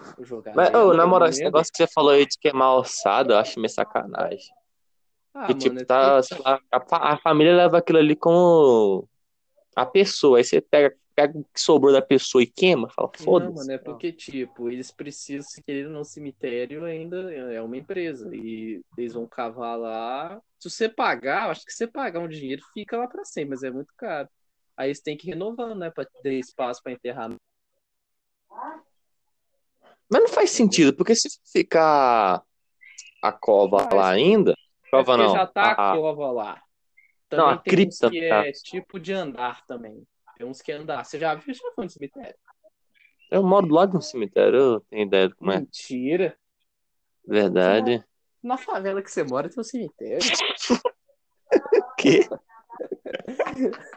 Mas, 0.55 0.73
ô, 0.73 0.93
na 0.93 1.05
moral, 1.05 1.27
não 1.27 1.29
esse 1.29 1.43
negócio 1.43 1.71
que 1.71 1.77
você 1.77 1.87
falou 1.87 2.11
aí 2.11 2.25
de 2.25 2.37
queimar 2.39 2.67
a 2.67 2.75
ossada, 2.79 3.33
eu 3.33 3.37
acho 3.37 3.59
meio 3.59 3.69
sacanagem. 3.69 4.51
Ah, 5.33 5.47
mano, 5.47 5.59
tipo, 5.59 5.79
é 5.79 5.85
tá, 5.85 6.15
porque- 6.15 6.35
sei 6.35 6.37
lá, 6.43 6.59
a, 6.71 7.13
a 7.13 7.17
família 7.17 7.55
leva 7.55 7.77
aquilo 7.77 7.99
ali 7.99 8.15
como 8.15 9.07
a 9.75 9.85
pessoa. 9.85 10.39
Aí 10.39 10.43
você 10.43 10.59
pega, 10.59 10.95
pega 11.15 11.37
o 11.37 11.43
que 11.43 11.61
sobrou 11.61 11.93
da 11.93 12.01
pessoa 12.01 12.41
e 12.43 12.47
queima, 12.47 12.89
fala, 12.89 13.09
Não, 13.19 13.25
foda-se. 13.25 13.53
mano, 13.55 13.71
é 13.71 13.77
porque, 13.77 14.11
tipo, 14.11 14.69
eles 14.69 14.91
precisam, 14.91 15.47
se 15.47 15.63
querer 15.63 15.87
no 15.87 16.03
cemitério, 16.03 16.83
ainda 16.83 17.31
é 17.33 17.61
uma 17.61 17.77
empresa. 17.77 18.29
E 18.35 18.81
eles 18.97 19.13
vão 19.13 19.27
cavar 19.27 19.77
lá. 19.77 20.41
Se 20.59 20.69
você 20.69 20.89
pagar, 20.89 21.45
eu 21.45 21.51
acho 21.51 21.63
que 21.65 21.71
se 21.71 21.77
você 21.77 21.87
pagar 21.87 22.19
um 22.19 22.27
dinheiro, 22.27 22.61
fica 22.73 22.97
lá 22.97 23.07
pra 23.07 23.23
sempre, 23.23 23.51
mas 23.51 23.63
é 23.63 23.71
muito 23.71 23.93
caro. 23.95 24.27
Aí 24.75 24.89
eles 24.89 25.01
têm 25.01 25.15
que 25.15 25.27
ir 25.27 25.33
renovando, 25.33 25.75
né? 25.75 25.89
Pra 25.89 26.05
ter 26.21 26.33
espaço 26.33 26.81
pra 26.83 26.91
enterrar. 26.91 27.31
Mas 30.09 30.21
não 30.21 30.27
faz 30.29 30.51
sentido, 30.51 30.95
porque 30.95 31.15
se 31.15 31.27
ficar 31.51 32.41
a 33.21 33.31
cova 33.31 33.79
Faz. 33.79 33.93
lá 33.93 34.09
ainda, 34.11 34.55
cova 34.89 35.13
É 35.13 35.17
não, 35.17 35.33
já 35.33 35.45
tá 35.47 35.61
a- 35.63 35.71
a 35.71 35.95
cova 35.97 36.31
lá. 36.31 36.61
Não, 37.31 37.37
Também 37.49 37.53
a 37.53 37.57
tem 37.57 37.73
uns 37.73 37.97
cripta, 37.97 38.09
que 38.09 38.29
tá. 38.29 38.47
é 38.47 38.51
tipo 38.53 38.99
de 38.99 39.11
andar 39.13 39.65
também. 39.65 40.07
Tem 40.37 40.47
uns 40.47 40.61
que 40.61 40.71
é 40.71 40.75
andar. 40.75 41.03
Você 41.03 41.19
já 41.19 41.35
viu? 41.35 41.53
Já 41.53 41.71
foi 41.75 41.83
no 41.85 41.89
cemitério? 41.89 42.35
Eu 43.29 43.43
moro 43.43 43.67
do 43.67 43.73
lado 43.73 43.91
de 43.91 43.97
um 43.97 44.01
cemitério, 44.01 44.57
eu 44.57 44.79
tenho 44.81 45.05
ideia 45.05 45.27
de 45.27 45.35
como 45.35 45.51
é. 45.51 45.59
Mentira. 45.59 46.37
Verdade. 47.27 48.01
Na 48.41 48.55
favela 48.57 49.01
que 49.01 49.11
você 49.11 49.23
mora 49.25 49.49
tem 49.49 49.59
um 49.59 49.63
cemitério. 49.63 50.19
Que? 51.97 52.19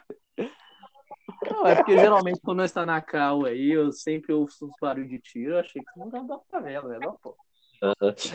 Não, 1.50 1.66
é 1.66 1.75
porque 1.75 1.99
geralmente 1.99 2.40
quando 2.42 2.59
nós 2.59 2.73
tá 2.73 2.87
na 2.87 3.00
cal 3.00 3.45
aí, 3.45 3.73
eu 3.73 3.90
sempre 3.92 4.33
ouço 4.33 4.66
uns 4.66 4.73
barulhos 4.80 5.11
de 5.11 5.19
tiro. 5.19 5.54
Eu 5.54 5.59
achei 5.61 5.83
que 5.83 5.99
não 5.99 6.09
era 6.09 6.23
da 6.23 6.38
favela, 6.50 6.88
né? 6.88 6.99
Não, 7.00 7.16
pô. 7.16 7.35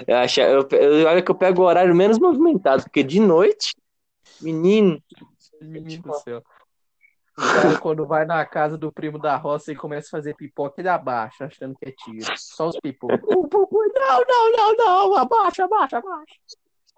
Eu 0.08 0.18
acho, 0.18 0.42
eu, 0.42 0.68
eu, 0.72 1.08
olha 1.08 1.22
que 1.22 1.30
eu 1.30 1.36
pego 1.36 1.62
o 1.62 1.66
horário 1.66 1.96
menos 1.96 2.18
movimentado, 2.18 2.84
porque 2.84 3.04
de 3.04 3.20
noite, 3.20 3.76
menino, 4.42 5.02
Menino 5.62 6.04
do 6.04 6.14
céu. 6.16 6.44
O 7.38 7.42
cara, 7.42 7.78
quando 7.80 8.08
vai 8.08 8.26
na 8.26 8.46
casa 8.46 8.78
do 8.78 8.92
primo 8.92 9.20
da 9.20 9.36
roça 9.36 9.72
e 9.72 9.76
começa 9.76 10.08
a 10.08 10.12
fazer 10.12 10.36
pipoca, 10.36 10.80
ele 10.80 10.88
abaixa, 10.88 11.46
achando 11.46 11.76
que 11.76 11.90
é 11.90 11.92
tiro. 11.92 12.34
Só 12.38 12.70
os 12.70 12.80
pipocos. 12.80 13.20
Uh, 13.36 13.92
Não, 13.94 14.24
não, 14.28 14.52
não, 14.52 14.76
não. 14.76 15.18
Abaixa, 15.18 15.66
abaixa, 15.66 15.98
abaixa. 15.98 16.36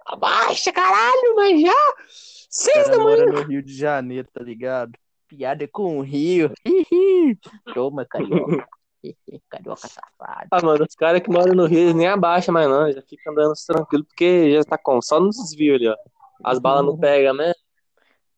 abaixa, 0.05 0.71
caralho, 0.71 1.35
mas 1.35 1.61
já 1.61 1.71
O 1.71 2.03
seis 2.49 2.89
da 2.89 2.97
manhã. 2.97 3.25
no 3.25 3.41
Rio 3.43 3.63
de 3.63 3.73
Janeiro, 3.75 4.27
tá 4.33 4.43
ligado? 4.43 4.91
Piada 5.27 5.67
com 5.67 5.97
o 5.99 6.01
Rio. 6.01 6.51
Toma, 7.73 8.05
carioca. 8.05 8.67
carioca 9.49 9.87
safado. 9.87 10.47
Ah, 10.51 10.61
mano, 10.63 10.85
os 10.87 10.95
caras 10.95 11.21
que 11.21 11.29
moram 11.29 11.53
no 11.53 11.65
Rio, 11.65 11.79
eles 11.79 11.95
nem 11.95 12.07
abaixam 12.07 12.53
mais 12.53 12.67
não, 12.69 12.91
já 12.91 13.01
fica 13.01 13.29
andando 13.31 13.53
tranquilo, 13.65 14.05
porque 14.05 14.53
já 14.53 14.63
tá 14.63 14.77
com, 14.77 15.01
só 15.01 15.19
nos 15.19 15.35
desvios 15.37 15.75
ali, 15.75 15.87
ó. 15.87 15.95
As 16.43 16.59
balas 16.59 16.85
não 16.85 16.97
pegam, 16.97 17.33
né? 17.33 17.51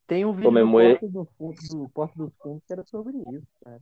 Tem 0.08 0.26
um 0.26 0.32
vídeo 0.32 0.50
do 0.50 0.50
Comemore- 0.50 1.00
Porto, 1.38 1.68
do, 1.70 1.78
do 1.78 1.90
Porto 1.90 2.18
dos 2.18 2.34
Fundos 2.42 2.64
que 2.66 2.74
era 2.74 2.84
sobre 2.86 3.18
isso, 3.18 3.48
cara. 3.64 3.82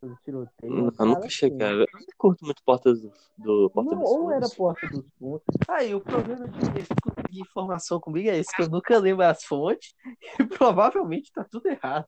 Sobre 0.00 0.16
tiroteio. 0.24 0.86
Eu 0.86 0.92
Cara, 0.92 1.08
nunca 1.08 1.28
cheguei, 1.28 1.66
a 1.66 1.72
ver. 1.72 1.88
eu 1.92 2.00
não 2.00 2.06
curto 2.18 2.44
muito 2.44 2.62
Portas 2.64 3.00
do, 3.00 3.12
do 3.38 3.70
Porta 3.70 3.94
Não, 3.94 4.02
dos 4.02 4.10
ou 4.10 4.30
era 4.30 4.40
Fundos. 4.40 4.56
Porta 4.56 4.86
dos 4.88 5.04
Fundos. 5.18 5.42
Aí 5.68 5.94
o 5.94 6.00
problema 6.00 6.48
de 6.48 6.86
conseguir 7.00 7.40
informação 7.40 8.00
comigo 8.00 8.28
é 8.28 8.38
esse, 8.38 8.54
que 8.54 8.62
eu 8.62 8.68
nunca 8.68 8.98
lembro 8.98 9.24
as 9.24 9.44
fontes 9.44 9.94
e 10.40 10.44
provavelmente 10.46 11.30
tá 11.32 11.44
tudo 11.44 11.68
errado. 11.68 12.06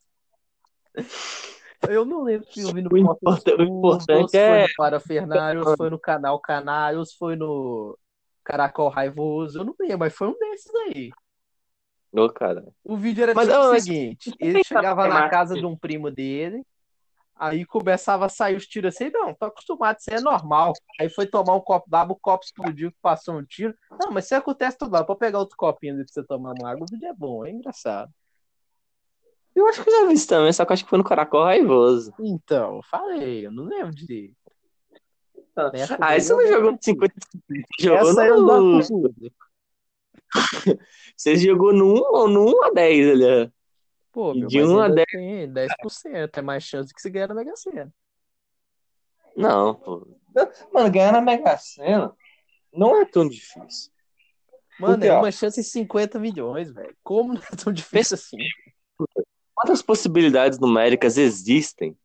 Eu 1.89 2.05
não 2.05 2.23
lembro 2.23 2.47
se 2.53 2.61
eu 2.61 2.73
vi 2.73 2.83
no 2.83 2.91
O 2.93 2.97
importa- 2.97 3.57
o 3.57 3.63
importante 3.63 4.31
foi 4.33 4.41
é- 4.41 4.67
no 5.63 5.65
se 5.71 5.77
foi 5.77 5.91
no 5.91 5.99
Canal 5.99 6.41
Canário, 6.41 6.99
ou 6.99 7.05
se 7.05 7.17
foi 7.17 7.37
no 7.37 7.97
Caracol 8.45 8.89
Raivoso. 8.89 9.61
Eu 9.61 9.65
não 9.65 9.75
lembro, 9.79 9.99
mas 10.01 10.15
foi 10.15 10.29
um 10.29 10.37
desses 10.39 10.75
aí. 10.75 11.11
Ô, 12.13 12.29
cara. 12.29 12.67
O 12.83 12.97
vídeo 12.97 13.23
era 13.23 13.35
Mas, 13.35 13.47
tipo 13.49 13.61
o 13.61 13.79
seguinte: 13.81 14.35
ele 14.41 14.65
chegava 14.65 15.07
na 15.07 15.29
casa 15.29 15.55
de 15.55 15.65
um 15.67 15.77
primo 15.77 16.11
dele, 16.11 16.65
aí 17.37 17.65
começava 17.65 18.27
a 18.27 18.29
sair 18.29 18.57
os 18.57 18.67
tiros 18.67 18.95
assim, 18.95 19.11
não, 19.11 19.35
tô 19.35 19.45
acostumado, 19.47 19.99
isso 20.01 20.11
é 20.11 20.21
normal. 20.21 20.73
Aí 20.99 21.09
foi 21.09 21.27
tomar 21.27 21.55
um 21.55 21.61
copo 21.61 21.89
d'água, 21.89 22.15
o 22.17 22.19
copo 22.21 22.45
explodiu, 22.45 22.91
passou 23.03 23.37
um 23.37 23.45
tiro. 23.45 23.75
Não, 23.91 24.11
mas 24.11 24.25
isso 24.25 24.35
acontece 24.35 24.77
tudo 24.79 24.93
lá, 24.93 25.05
pra 25.05 25.15
pegar 25.15 25.39
outro 25.39 25.57
copinho 25.57 25.95
ali 25.95 26.05
pra 26.05 26.13
você 26.13 26.25
tomar 26.25 26.55
uma 26.59 26.71
água, 26.71 26.85
o 26.85 26.91
vídeo 26.91 27.09
é 27.09 27.13
bom, 27.13 27.45
é 27.45 27.51
engraçado. 27.51 28.11
Eu 29.59 29.67
acho 29.67 29.83
que 29.83 29.91
eu 29.91 30.01
já 30.01 30.07
vi 30.07 30.15
isso 30.15 30.29
também, 30.29 30.53
só 30.53 30.65
que 30.65 30.71
eu 30.71 30.75
acho 30.75 30.85
que 30.85 30.91
foi 30.91 30.99
no 30.99 31.05
Caracol 31.05 31.43
Raivoso. 31.43 32.15
Então, 32.21 32.77
eu 32.77 32.83
falei, 32.85 33.45
eu 33.45 33.51
não 33.51 33.65
lembro 33.65 33.93
direito. 33.93 34.37
Ah, 35.57 35.69
daí 35.99 36.19
isso 36.19 36.33
eu 36.33 36.37
não 36.37 36.47
jogou 36.47 36.73
no 36.73 36.79
50 36.81 37.15
Jogou 37.81 37.99
Essa 37.99 38.29
no... 38.37 38.81
Você 41.17 41.37
jogou 41.37 41.73
no 41.73 41.95
1 41.95 41.97
ou 41.99 42.29
no 42.29 42.47
1 42.57 42.63
a 42.67 42.71
10 42.71 43.11
ali, 43.11 43.25
ó. 43.25 43.51
Pô, 44.13 44.33
meu, 44.33 44.47
de 44.47 44.61
mas 44.61 44.71
um 44.71 44.79
a 44.79 44.85
ainda 44.85 44.95
dez- 44.95 45.07
tem 45.11 45.53
10%, 45.53 46.39
é 46.39 46.43
mais 46.43 46.63
chance 46.63 46.95
que 46.95 47.01
se 47.01 47.11
ganhar 47.11 47.27
na 47.29 47.35
Mega 47.35 47.57
Sena. 47.57 47.93
Não, 49.37 49.75
pô. 49.75 50.07
Mano, 50.73 50.91
ganhar 50.91 51.13
na 51.13 51.21
Mega 51.21 51.57
Sena 51.59 52.15
não 52.73 53.01
é 53.01 53.05
tão 53.05 53.29
difícil. 53.29 53.91
Mano, 54.79 54.95
Porque, 54.95 55.09
é 55.09 55.13
ó, 55.13 55.19
uma 55.19 55.33
chance 55.33 55.61
de 55.61 55.67
50 55.67 56.21
milhões, 56.21 56.71
velho. 56.73 56.97
Como 57.03 57.35
não 57.35 57.43
é 57.43 57.57
tão 57.57 57.73
difícil 57.73 58.15
assim? 58.15 58.37
Quantas 59.61 59.83
possibilidades 59.83 60.57
numéricas 60.61 61.19
existem 61.19 61.97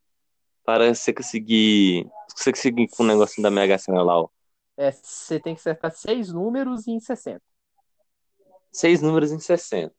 para 0.66 0.92
você 0.94 1.14
conseguir, 1.14 2.10
você 2.36 2.52
conseguir 2.52 2.88
com 2.88 3.04
o 3.04 3.06
negocinho 3.06 3.44
da 3.44 3.52
Mega 3.52 3.78
Sena 3.78 4.02
lá, 4.02 4.22
ó? 4.22 4.30
É, 4.76 4.92
você 4.92 5.40
tem 5.40 5.54
que 5.54 5.60
acertar 5.60 5.92
seis 5.92 6.34
números 6.34 6.88
em 6.88 7.00
60. 7.00 7.40
Seis 8.72 9.04
números 9.04 9.32
em 9.32 9.38
60. 9.38 9.94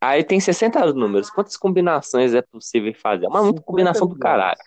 Aí 0.00 0.22
tem 0.22 0.38
60 0.38 0.92
números. 0.92 1.30
Quantas 1.30 1.56
combinações 1.56 2.32
é 2.32 2.42
possível 2.42 2.94
fazer? 2.94 3.24
É 3.26 3.28
uma 3.28 3.42
muita 3.42 3.58
50 3.58 3.66
combinação 3.66 4.06
do 4.06 4.14
milhões. 4.14 4.22
caralho. 4.22 4.60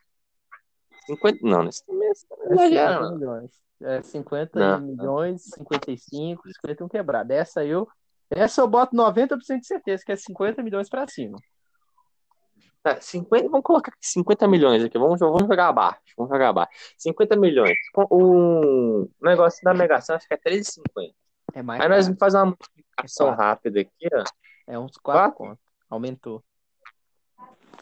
50, 1.05 1.39
não, 1.43 1.63
nesse 1.63 1.81
você 1.87 2.27
tá 2.27 2.35
É 2.35 2.39
50 2.49 2.53
exagerando, 2.65 3.03
não. 3.05 3.15
milhões. 3.17 3.51
É 3.79 4.01
50 4.01 4.59
Não. 4.59 4.81
milhões, 4.81 5.43
55, 5.43 6.43
51 6.51 6.89
quebrado. 6.89 7.31
Essa 7.31 7.63
eu, 7.63 7.87
essa 8.29 8.59
eu 8.59 8.67
boto 8.67 8.93
90% 8.93 9.61
de 9.61 9.67
certeza, 9.67 10.03
que 10.03 10.11
é 10.11 10.15
50 10.17 10.61
milhões 10.61 10.89
pra 10.89 11.07
cima. 11.07 11.37
Tá, 12.95 13.01
50, 13.01 13.49
vamos 13.49 13.63
colocar 13.63 13.91
aqui 13.91 13.99
50 14.01 14.47
milhões 14.47 14.83
aqui. 14.83 14.97
Vamos, 14.97 15.19
vamos 15.19 15.41
jogar 15.41 15.67
abaixo. 15.67 15.99
Vamos 16.17 16.31
jogar 16.31 16.49
abaixo. 16.49 16.71
50 16.97 17.35
milhões. 17.35 17.77
O 18.09 19.09
negócio 19.21 19.61
da 19.63 19.73
Mega 19.73 19.99
Sena 19.99 20.17
acho 20.17 20.27
que 20.27 20.33
é 20.33 20.37
3,50. 20.37 21.13
É 21.53 21.61
mais 21.61 21.81
Aí 21.81 21.89
nós 21.89 22.05
vamos 22.05 22.19
fazer 22.19 22.37
uma 22.37 22.45
multiplicação 22.45 23.33
É 23.33 23.35
rápida 23.35 23.81
aqui, 23.81 24.07
ó. 24.13 24.23
É 24.67 24.79
uns 24.79 24.97
4 24.97 25.21
Quatro? 25.21 25.37
conto. 25.37 25.59
Aumentou. 25.89 26.43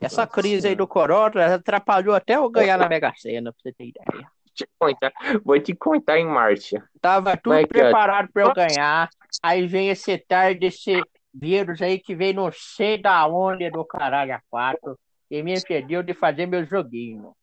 Essa 0.02 0.26
crise 0.28 0.68
aí 0.68 0.76
do 0.76 0.88
corona 0.88 1.56
atrapalhou 1.56 2.14
até 2.16 2.36
eu 2.36 2.50
ganhar 2.50 2.78
na 2.78 2.90
Mega 2.90 3.14
Sena, 3.16 3.52
pra 3.54 3.62
você 3.62 3.72
ter 3.74 3.86
ideia. 3.86 4.28
Te 4.54 4.68
contar. 4.80 5.14
Vou 5.44 5.60
te 5.60 5.76
contar 5.76 6.18
em 6.18 6.26
marcha. 6.26 6.84
Tava 7.02 7.36
tudo 7.38 7.54
Vai, 7.54 7.66
cara. 7.66 7.86
preparado 7.86 8.30
pra 8.32 8.44
eu 8.44 8.54
ganhar. 8.54 9.10
Aí 9.44 9.68
vem 9.68 9.90
esse 9.90 10.18
tarde 10.18 10.62
desse 10.62 11.02
vírus 11.36 11.82
aí 11.82 12.00
que 12.00 12.16
veio 12.16 12.36
não 12.36 12.52
sei 12.52 12.98
da 12.98 13.28
onde 13.28 13.70
do 13.70 13.84
caralho 13.84 14.34
a 14.34 14.42
quatro 14.50 14.98
e 15.30 15.44
me 15.44 15.54
impediu 15.54 16.02
de 16.02 16.14
fazer 16.14 16.46
meu 16.46 16.66
joguinho. 16.66 17.36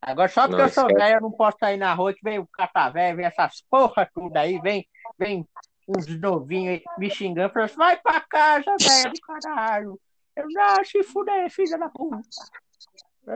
Agora 0.00 0.28
só 0.28 0.42
porque 0.42 0.60
eu 0.60 0.66
Nossa, 0.66 0.80
sou 0.80 0.88
cara. 0.88 0.98
velho, 0.98 1.16
eu 1.16 1.20
não 1.22 1.32
posso 1.32 1.56
sair 1.58 1.76
na 1.76 1.92
rua 1.92 2.14
que 2.14 2.20
vem 2.22 2.38
o 2.38 2.46
catavé, 2.46 3.14
vem 3.14 3.26
essas 3.26 3.62
porra 3.68 4.08
tudo 4.14 4.36
aí, 4.36 4.60
vem, 4.60 4.86
vem 5.18 5.44
uns 5.88 6.06
novinhos 6.20 6.80
me 6.98 7.10
xingando, 7.10 7.52
falando 7.52 7.66
assim, 7.66 7.76
vai 7.76 7.96
pra 7.96 8.20
casa, 8.20 8.76
velho 8.80 9.12
do 9.12 9.20
caralho. 9.20 10.00
Eu 10.36 10.46
não, 10.50 10.84
se 10.84 11.02
fuder, 11.02 11.50
filha 11.50 11.78
da 11.78 11.88
puta. 11.88 12.20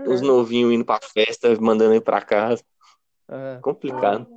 Os 0.07 0.21
novinhos 0.21 0.73
indo 0.73 0.85
pra 0.85 1.01
festa, 1.01 1.49
mandando 1.61 1.95
ir 1.95 2.03
pra 2.03 2.21
casa. 2.21 2.63
É. 3.29 3.59
Complicado. 3.63 4.29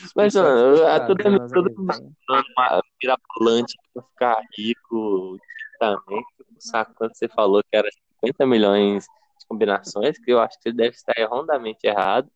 Mas, 0.16 0.34
mano, 0.34 0.76
é 0.84 1.00
tudo, 1.00 1.22
Tá, 1.22 1.48
tudo 1.52 1.70
né, 1.70 1.94
velho? 1.94 2.14
uma 2.56 2.82
mirabolante 3.02 3.76
pra 3.92 4.02
ficar 4.02 4.40
rico 4.56 5.38
também. 5.78 6.22
Saco 6.58 6.92
quando 6.96 7.14
você 7.14 7.28
falou 7.28 7.62
que 7.62 7.76
era 7.76 7.88
50 8.20 8.46
milhões 8.46 9.04
de 9.38 9.46
combinações, 9.46 10.18
que 10.18 10.32
eu 10.32 10.40
acho 10.40 10.58
que 10.60 10.68
ele 10.68 10.76
deve 10.76 10.96
estar 10.96 11.14
errondamente 11.16 11.86
errado. 11.86 12.30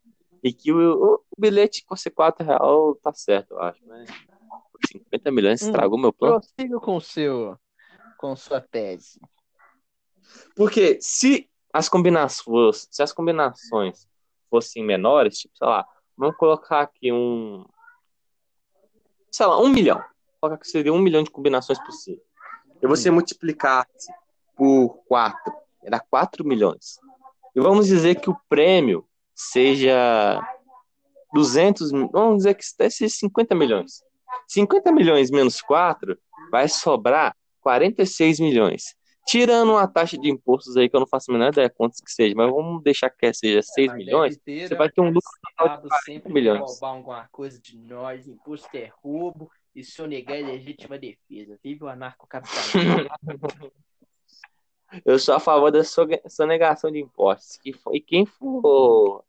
E 0.44 0.52
que 0.52 0.72
o, 0.72 1.14
o 1.14 1.20
bilhete 1.38 1.84
por 1.86 1.96
ser 1.96 2.10
4 2.10 2.44
real 2.44 2.96
tá 2.96 3.12
certo, 3.12 3.52
eu 3.52 3.60
acho. 3.60 3.80
Mas 3.86 4.10
por 4.72 4.80
50 4.86 5.30
milhões 5.30 5.62
Hum. 5.62 5.66
estragou 5.66 5.98
meu 5.98 6.12
plano. 6.12 6.40
Prossiga 6.40 6.80
com 6.80 6.98
seu, 7.00 7.56
com 8.16 8.34
sua 8.34 8.60
tese. 8.60 9.20
Porque 10.56 10.98
se 11.00 11.48
as 11.72 11.88
combinações, 11.88 12.88
se 12.90 13.02
as 13.02 13.12
combinações 13.12 14.06
fossem 14.50 14.84
menores, 14.84 15.38
tipo, 15.38 15.56
sei 15.56 15.66
lá, 15.66 15.86
vamos 16.22 16.36
colocar 16.36 16.80
aqui 16.82 17.12
um, 17.12 17.64
sei 19.30 19.46
lá, 19.46 19.60
um 19.60 19.68
milhão. 19.68 19.98
Vou 19.98 20.40
colocar 20.40 20.58
que 20.58 20.68
seria 20.68 20.92
um 20.92 20.98
milhão 20.98 21.22
de 21.22 21.30
combinações 21.30 21.78
possíveis. 21.84 22.22
E 22.80 22.86
você 22.86 23.10
multiplicasse 23.10 24.12
por 24.56 25.02
quatro, 25.06 25.52
dá 25.88 26.00
4 26.00 26.44
milhões. 26.44 26.98
E 27.54 27.60
vamos 27.60 27.86
dizer 27.86 28.20
que 28.20 28.30
o 28.30 28.36
prêmio 28.48 29.06
seja 29.34 30.40
200, 31.32 31.92
mil- 31.92 32.08
vamos 32.12 32.38
dizer 32.38 32.54
que 32.54 32.64
seja 32.64 33.08
50 33.08 33.54
milhões. 33.54 34.02
50 34.48 34.90
milhões 34.92 35.30
menos 35.30 35.60
4 35.60 36.18
vai 36.50 36.68
sobrar 36.68 37.36
46 37.60 38.40
milhões. 38.40 38.94
Tirando 39.26 39.72
uma 39.72 39.86
taxa 39.86 40.18
de 40.18 40.28
impostos 40.28 40.76
aí 40.76 40.88
que 40.88 40.96
eu 40.96 41.00
não 41.00 41.06
faço 41.06 41.30
a 41.30 41.34
menor 41.34 41.52
ideia 41.52 41.70
quantos 41.70 42.00
que 42.00 42.10
seja, 42.10 42.34
mas 42.34 42.50
vamos 42.50 42.82
deixar 42.82 43.08
que 43.08 43.32
seja 43.32 43.62
6 43.62 43.88
Mas 43.88 43.96
milhões, 43.96 44.36
ter, 44.38 44.68
você 44.68 44.74
vai 44.74 44.90
ter 44.90 45.00
um 45.00 45.10
lucro 45.10 45.30
total 45.56 45.68
de 45.68 45.74
Estado 45.74 45.88
40 45.88 46.04
sempre 46.04 46.32
milhões. 46.32 46.58
vai 46.58 46.68
roubar 46.68 46.88
alguma 46.88 47.28
coisa 47.30 47.60
de 47.60 47.78
nós, 47.78 48.26
imposto 48.26 48.76
é 48.76 48.90
roubo 49.02 49.50
e 49.74 49.84
sonegar 49.84 50.36
é 50.36 50.42
legítima 50.42 50.98
defesa. 50.98 51.58
Vive 51.62 51.84
o 51.84 51.88
anarcocapitalismo. 51.88 53.08
Eu 55.06 55.18
sou 55.18 55.34
a 55.34 55.40
favor 55.40 55.70
da 55.70 55.82
sonegação 56.28 56.90
de 56.90 57.00
impostos. 57.00 57.58
E 57.64 58.00
quem 58.00 58.26
for, 58.26 59.24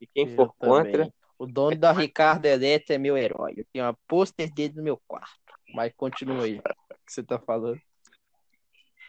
e 0.00 0.06
quem 0.06 0.28
Eu 0.28 0.36
for 0.36 0.54
contra. 0.56 1.12
O 1.36 1.46
dono 1.46 1.76
da 1.76 1.90
Ricardo 1.90 2.46
Eletro 2.46 2.94
é 2.94 2.98
meu 2.98 3.16
herói. 3.16 3.54
Eu 3.56 3.66
tenho 3.72 3.84
uma 3.84 3.98
pôster 4.06 4.52
dele 4.54 4.74
no 4.76 4.84
meu 4.84 4.96
quarto. 5.08 5.52
Mas 5.74 5.92
continua 5.96 6.44
aí. 6.44 6.58
O 6.58 6.62
que 7.04 7.12
você 7.12 7.24
tá 7.24 7.40
falando? 7.40 7.80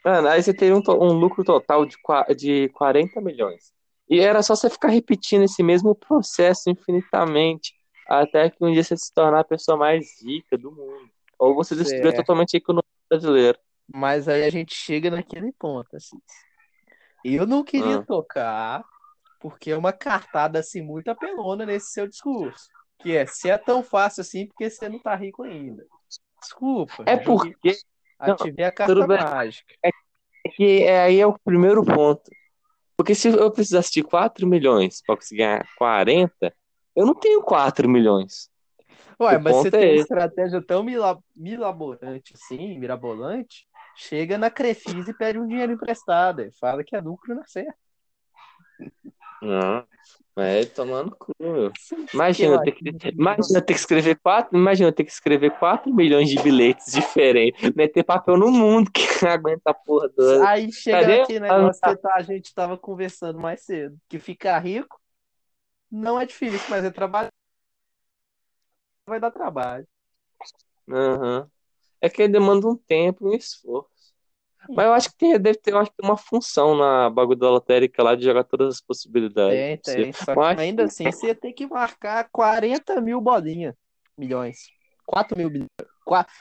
Mano, 0.05 0.27
aí 0.27 0.41
você 0.41 0.53
teria 0.53 0.75
um, 0.75 0.81
um 0.87 1.13
lucro 1.13 1.43
total 1.43 1.85
de, 1.85 1.97
de 2.37 2.69
40 2.69 3.19
milhões. 3.19 3.73
E 4.09 4.19
era 4.19 4.43
só 4.43 4.55
você 4.55 4.69
ficar 4.69 4.89
repetindo 4.89 5.43
esse 5.43 5.63
mesmo 5.63 5.95
processo 5.95 6.69
infinitamente, 6.69 7.73
até 8.07 8.49
que 8.49 8.63
um 8.63 8.71
dia 8.71 8.83
você 8.83 8.95
se 8.95 9.11
tornar 9.13 9.39
a 9.39 9.43
pessoa 9.43 9.75
mais 9.77 10.21
rica 10.21 10.57
do 10.57 10.71
mundo. 10.71 11.09
Ou 11.39 11.55
você 11.55 11.75
destruir 11.75 12.03
Certo. 12.03 12.17
totalmente 12.17 12.55
a 12.55 12.57
economia 12.59 12.83
brasileira. 13.09 13.59
Mas 13.93 14.27
aí 14.27 14.43
a 14.43 14.49
gente 14.49 14.73
chega 14.75 15.09
naquele 15.11 15.51
ponto, 15.51 15.95
assim. 15.95 16.17
Eu 17.23 17.45
não 17.47 17.63
queria 17.63 17.97
Ah. 17.97 18.05
tocar, 18.05 18.83
porque 19.39 19.71
é 19.71 19.77
uma 19.77 19.91
cartada 19.91 20.59
assim 20.59 20.81
muito 20.81 21.09
apelona 21.09 21.65
nesse 21.65 21.91
seu 21.91 22.07
discurso. 22.07 22.69
Que 22.99 23.17
é, 23.17 23.25
se 23.25 23.49
é 23.49 23.57
tão 23.57 23.83
fácil 23.83 24.21
assim, 24.21 24.47
porque 24.47 24.69
você 24.69 24.87
não 24.87 24.99
tá 24.99 25.15
rico 25.15 25.43
ainda. 25.43 25.85
Desculpa. 26.39 27.03
É 27.05 27.21
joguei- 27.21 27.25
porque 27.25 27.77
Ativei 28.19 28.65
a 28.65 28.71
carta 28.71 29.07
mágica. 29.07 29.73
é 29.83 29.89
que 30.55 30.83
é, 30.83 31.01
aí 31.03 31.19
é 31.19 31.27
o 31.27 31.37
primeiro 31.39 31.83
ponto. 31.83 32.29
Porque 32.97 33.13
se 33.15 33.27
eu 33.27 33.51
precisasse 33.51 33.91
de 33.91 34.03
4 34.03 34.47
milhões 34.47 35.01
para 35.05 35.15
conseguir 35.15 35.39
ganhar 35.43 35.67
40, 35.77 36.55
eu 36.95 37.05
não 37.05 37.13
tenho 37.15 37.41
4 37.41 37.89
milhões. 37.89 38.49
Ué, 39.19 39.37
O 39.37 39.41
mas 39.41 39.55
você 39.55 39.67
é 39.67 39.71
tem 39.71 39.93
uma 39.93 40.01
estratégia 40.01 40.61
tão 40.65 40.83
mila- 40.83 41.19
milaborante 41.35 42.33
assim, 42.33 42.77
mirabolante, 42.77 43.67
chega 43.97 44.37
na 44.37 44.49
Crefisa 44.49 45.11
e 45.11 45.13
pede 45.13 45.39
um 45.39 45.47
dinheiro 45.47 45.73
emprestado. 45.73 46.41
e 46.41 46.51
Fala 46.53 46.83
que 46.83 46.95
é 46.95 47.01
lucro 47.01 47.35
na 47.35 47.45
certa. 47.45 47.75
Não, 49.41 49.85
é 50.37 50.65
tomando 50.65 51.15
cu, 51.15 51.33
meu. 51.39 51.71
Imagina, 52.13 52.55
eu 52.55 52.63
ter 52.63 52.71
que, 52.73 53.11
imagina 53.17 53.61
ter 53.61 53.73
que 53.73 53.79
escrever 53.79 54.15
quatro, 54.17 54.57
imagina 54.57 54.91
ter 54.91 55.03
que 55.03 55.11
escrever 55.11 55.51
4 55.59 55.93
milhões 55.93 56.29
de 56.29 56.41
bilhetes 56.41 56.93
diferentes, 56.93 57.71
meter 57.75 58.03
papel 58.03 58.37
no 58.37 58.51
mundo 58.51 58.91
que 58.91 59.01
não 59.23 59.31
aguenta 59.31 59.71
a 59.71 59.73
porra 59.73 60.09
toda. 60.09 60.45
Aí 60.45 60.71
chega 60.71 61.01
Cadê? 61.01 61.19
naquele 61.19 61.39
negócio 61.39 61.81
que 61.81 61.95
tá- 61.97 62.13
a 62.15 62.21
gente 62.21 62.53
tava 62.53 62.77
conversando 62.77 63.39
mais 63.39 63.61
cedo, 63.61 63.97
que 64.07 64.19
ficar 64.19 64.59
rico 64.59 64.99
não 65.91 66.19
é 66.19 66.25
difícil, 66.25 66.59
mas 66.69 66.83
é 66.83 66.91
trabalho. 66.91 67.29
Vai 69.07 69.19
dar 69.19 69.31
trabalho. 69.31 69.87
Aham. 70.89 71.49
É 72.01 72.09
que 72.09 72.27
demanda 72.27 72.67
um 72.67 72.75
tempo 72.77 73.27
e 73.27 73.31
um 73.31 73.35
esforço. 73.35 73.89
Mas 74.69 74.85
eu 74.85 74.93
acho 74.93 75.09
que 75.11 75.17
tem, 75.17 75.39
deve 75.39 75.57
ter, 75.59 75.73
eu 75.73 75.77
acho 75.79 75.91
que 75.91 76.03
uma 76.03 76.17
função 76.17 76.75
na 76.75 77.09
bagulho 77.09 77.37
da 77.39 77.49
lotérica 77.49 78.01
lá 78.03 78.15
de 78.15 78.23
jogar 78.23 78.43
todas 78.43 78.75
as 78.75 78.81
possibilidades. 78.81 79.83
Tem, 79.83 80.03
tem. 80.03 80.13
Só 80.13 80.33
que 80.33 80.39
Mas- 80.39 80.59
ainda 80.59 80.83
assim 80.85 81.03
você 81.11 81.27
ia 81.27 81.35
ter 81.35 81.53
que 81.53 81.67
marcar 81.67 82.27
40 82.31 82.99
mil 83.01 83.19
bolinhas. 83.21 83.75
Milhões. 84.17 84.57
4 85.05 85.37
mil 85.37 85.49
bilhões. 85.49 85.69
4, 86.05 86.33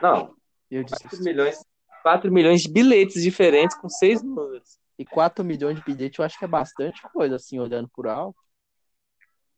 Não, 0.00 0.34
eu 0.70 0.84
4 0.84 1.08
disse. 1.08 1.22
milhões, 1.22 1.64
4 2.02 2.32
milhões 2.32 2.62
de 2.62 2.70
bilhetes 2.70 3.22
diferentes 3.22 3.76
com 3.76 3.88
seis 3.88 4.22
números. 4.22 4.78
E 4.98 5.04
4 5.04 5.44
milhões 5.44 5.76
de 5.76 5.82
bilhetes 5.84 6.18
eu 6.18 6.24
acho 6.24 6.38
que 6.38 6.44
é 6.44 6.48
bastante 6.48 7.00
coisa, 7.12 7.36
assim, 7.36 7.58
olhando 7.58 7.88
por 7.94 8.06
alto. 8.06 8.38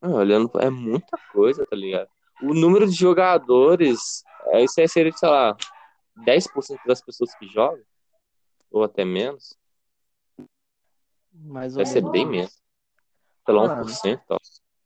Ah, 0.01 0.09
Olhando, 0.11 0.51
é 0.61 0.69
muita 0.71 1.19
coisa, 1.33 1.67
tá 1.67 1.77
ligado? 1.77 2.09
O 2.43 2.53
número 2.55 2.87
de 2.87 2.93
jogadores, 2.95 4.23
é, 4.49 4.63
isso 4.65 4.81
aí 4.81 4.89
seria, 4.89 5.13
sei 5.13 5.29
lá, 5.29 5.57
10% 6.17 6.81
das 6.87 7.01
pessoas 7.01 7.35
que 7.37 7.47
jogam, 7.49 7.85
ou 8.71 8.85
até 8.85 9.05
menos. 9.05 9.59
Mais 11.33 11.77
ou 11.77 11.79
Deve 11.79 11.91
ser 11.91 12.01
menos. 12.01 12.13
bem 12.13 12.27
menos. 12.27 12.63
Sei 13.45 13.55
lá, 13.55 13.67
Mano. 13.67 13.85
1%. 13.85 14.23
Ó. 14.31 14.39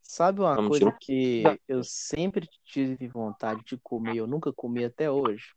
Sabe 0.02 0.40
uma 0.40 0.54
Vamos 0.54 0.70
coisa 0.70 0.86
tirar. 0.86 0.98
que 0.98 1.60
eu 1.68 1.84
sempre 1.84 2.48
tive 2.64 3.08
vontade 3.08 3.62
de 3.64 3.76
comer, 3.76 4.16
eu 4.16 4.26
nunca 4.26 4.52
comi 4.52 4.84
até 4.84 5.10
hoje? 5.10 5.54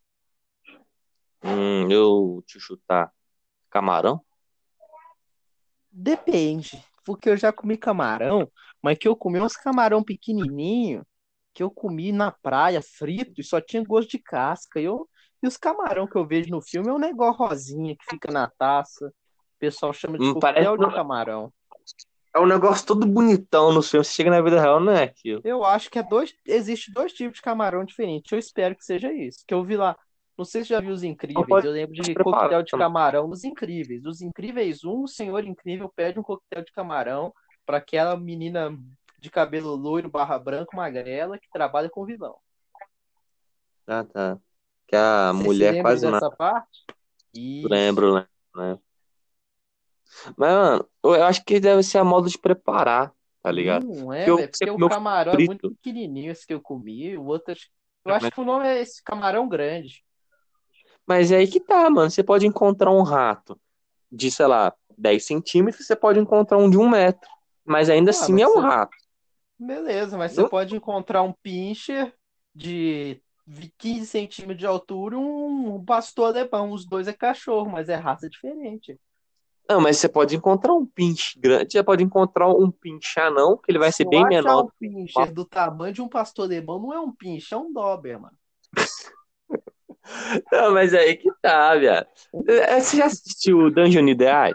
Hum, 1.43 1.89
eu 1.89 2.43
te 2.45 2.59
chutar. 2.59 3.11
Camarão? 3.69 4.23
Depende, 5.89 6.83
porque 7.03 7.29
eu 7.29 7.37
já 7.37 7.51
comi 7.51 7.77
camarão, 7.77 8.51
mas 8.81 8.97
que 8.97 9.07
eu 9.07 9.15
comi 9.15 9.39
uns 9.41 9.55
camarão 9.55 10.03
pequenininho, 10.03 11.05
que 11.53 11.63
eu 11.63 11.71
comi 11.71 12.11
na 12.11 12.31
praia 12.31 12.81
frito 12.81 13.39
e 13.39 13.43
só 13.43 13.59
tinha 13.59 13.83
gosto 13.83 14.11
de 14.11 14.19
casca. 14.19 14.79
E, 14.79 14.85
eu, 14.85 15.09
e 15.41 15.47
os 15.47 15.57
camarão 15.57 16.07
que 16.07 16.15
eu 16.15 16.25
vejo 16.25 16.49
no 16.49 16.61
filme 16.61 16.89
é 16.89 16.93
um 16.93 16.99
negócio 16.99 17.43
rosinha 17.43 17.95
que 17.95 18.05
fica 18.05 18.31
na 18.31 18.47
taça. 18.47 19.07
O 19.07 19.59
pessoal 19.59 19.91
chama 19.93 20.17
de 20.17 20.25
Hum, 20.25 20.33
coquetel 20.33 20.77
de 20.77 20.93
camarão. 20.93 21.51
É 22.33 22.39
um 22.39 22.45
negócio 22.45 22.85
todo 22.85 23.05
bonitão 23.05 23.73
no 23.73 23.81
filme. 23.81 24.05
Você 24.05 24.13
chega 24.13 24.29
na 24.29 24.41
vida 24.41 24.59
real, 24.59 24.79
não 24.79 24.93
é 24.93 25.03
aquilo. 25.03 25.41
Eu 25.43 25.65
acho 25.65 25.89
que 25.89 25.99
é 25.99 26.03
dois, 26.03 26.33
existe 26.45 26.93
dois 26.93 27.11
tipos 27.11 27.35
de 27.35 27.41
camarão 27.41 27.83
diferentes. 27.83 28.31
Eu 28.31 28.39
espero 28.39 28.75
que 28.75 28.85
seja 28.85 29.11
isso. 29.11 29.43
Que 29.47 29.53
eu 29.53 29.63
vi 29.63 29.75
lá. 29.75 29.97
Não 30.37 30.45
sei 30.45 30.63
se 30.63 30.69
já 30.69 30.79
viu 30.79 30.91
os 30.91 31.03
incríveis. 31.03 31.47
pode 31.47 31.67
Eu 31.67 31.73
lembro 31.73 31.93
de 31.93 32.15
coquetel 32.15 32.63
de 32.63 32.71
camarão 32.71 33.27
nos 33.27 33.43
incríveis. 33.43 34.01
Dos 34.01 34.21
incríveis, 34.21 34.83
um, 34.83 35.03
o 35.03 35.07
senhor 35.07 35.43
incrível 35.45 35.91
pede 35.95 36.19
um 36.19 36.23
coquetel 36.23 36.63
de 36.63 36.71
camarão 36.71 37.33
para 37.65 37.77
aquela 37.77 38.15
menina 38.15 38.75
de 39.19 39.29
cabelo 39.29 39.75
loiro 39.75 40.09
barra 40.09 40.39
branco 40.39 40.75
magrela 40.75 41.37
que 41.37 41.49
trabalha 41.51 41.89
com 41.89 42.05
vilão. 42.05 42.37
Ah, 43.87 44.03
tá. 44.03 44.39
Que 44.91 44.97
a 44.97 45.31
Você 45.31 45.43
mulher 45.43 45.81
quase 45.81 46.05
nada. 46.09 46.29
parte? 46.31 46.85
Isso. 47.33 47.65
Lembro, 47.69 48.07
lembro, 48.13 48.27
lembro. 48.53 48.83
Mas, 50.35 50.51
mano, 50.53 50.89
eu 51.01 51.23
acho 51.23 51.43
que 51.45 51.61
deve 51.61 51.81
ser 51.81 51.97
a 51.99 52.03
modo 52.03 52.29
de 52.29 52.37
preparar, 52.37 53.13
tá 53.41 53.49
ligado? 53.49 53.85
Não 53.87 54.11
é, 54.11 54.25
Porque 54.25 54.29
eu- 54.31 54.37
você 54.53 54.65
porque 54.65 54.83
o 54.83 54.89
camarão 54.89 55.31
é 55.31 55.37
muito 55.45 55.71
pequenininho 55.71 56.29
esse 56.29 56.45
que 56.45 56.53
eu 56.53 56.59
comi. 56.59 57.17
O 57.17 57.23
outro, 57.23 57.55
eu 58.05 58.13
acho 58.13 58.29
que 58.29 58.41
o 58.41 58.43
nome 58.43 58.67
é 58.67 58.81
esse 58.81 59.01
camarão 59.01 59.47
grande. 59.47 60.03
Mas 61.07 61.31
é 61.31 61.37
aí 61.37 61.47
que 61.47 61.61
tá, 61.61 61.89
mano. 61.89 62.11
Você 62.11 62.21
pode 62.21 62.45
encontrar 62.45 62.91
um 62.91 63.01
rato 63.01 63.57
de, 64.11 64.29
sei 64.29 64.45
lá, 64.47 64.73
10 64.97 65.25
centímetros, 65.25 65.87
você 65.87 65.95
pode 65.95 66.19
encontrar 66.19 66.57
um 66.57 66.69
de 66.69 66.77
um 66.77 66.89
metro. 66.89 67.29
Mas 67.63 67.89
ainda 67.89 68.11
Ah, 68.11 68.13
assim 68.13 68.33
mas 68.33 68.41
é 68.41 68.47
um 68.47 68.53
você- 68.55 68.59
rato. 68.59 68.97
Beleza, 69.57 70.17
mas 70.17 70.33
você 70.33 70.41
Não- 70.41 70.49
pode 70.49 70.75
encontrar 70.75 71.21
um 71.23 71.31
pincher 71.31 72.13
de 72.53 73.21
15 73.77 74.05
centímetros 74.07 74.59
de 74.59 74.65
altura 74.65 75.15
e 75.15 75.17
um 75.17 75.83
pastor 75.83 76.27
alemão. 76.35 76.71
Os 76.71 76.85
dois 76.85 77.07
é 77.07 77.13
cachorro, 77.13 77.69
mas 77.69 77.89
é 77.89 77.95
raça 77.95 78.29
diferente. 78.29 78.99
Não, 79.69 79.79
mas 79.79 79.97
você 79.97 80.09
pode 80.09 80.35
encontrar 80.35 80.73
um 80.73 80.85
pinche 80.85 81.39
grande, 81.39 81.71
você 81.71 81.83
pode 81.83 82.03
encontrar 82.03 82.49
um 82.49 82.69
pinche 82.69 83.19
anão, 83.19 83.55
que 83.57 83.71
ele 83.71 83.79
vai 83.79 83.89
Se 83.89 83.97
ser 83.97 84.05
eu 84.05 84.09
bem 84.09 84.25
menor. 84.27 84.65
um 84.65 84.69
pincher 84.79 85.33
do 85.33 85.45
tamanho 85.45 85.93
de 85.93 86.01
um 86.01 86.09
pastor 86.09 86.45
alemão, 86.45 86.79
não 86.79 86.93
é 86.93 86.99
um 86.99 87.13
pincher, 87.13 87.57
é 87.57 87.61
um 87.61 87.71
Doberman. 87.71 88.31
Não, 90.51 90.73
mas 90.73 90.93
é 90.93 90.99
aí 90.99 91.15
que 91.15 91.31
tá, 91.41 91.75
viado. 91.75 92.07
É, 92.47 92.79
Você 92.81 92.97
já 92.97 93.05
assistiu 93.05 93.69
Dungeon 93.71 94.07
Ideai? 94.07 94.51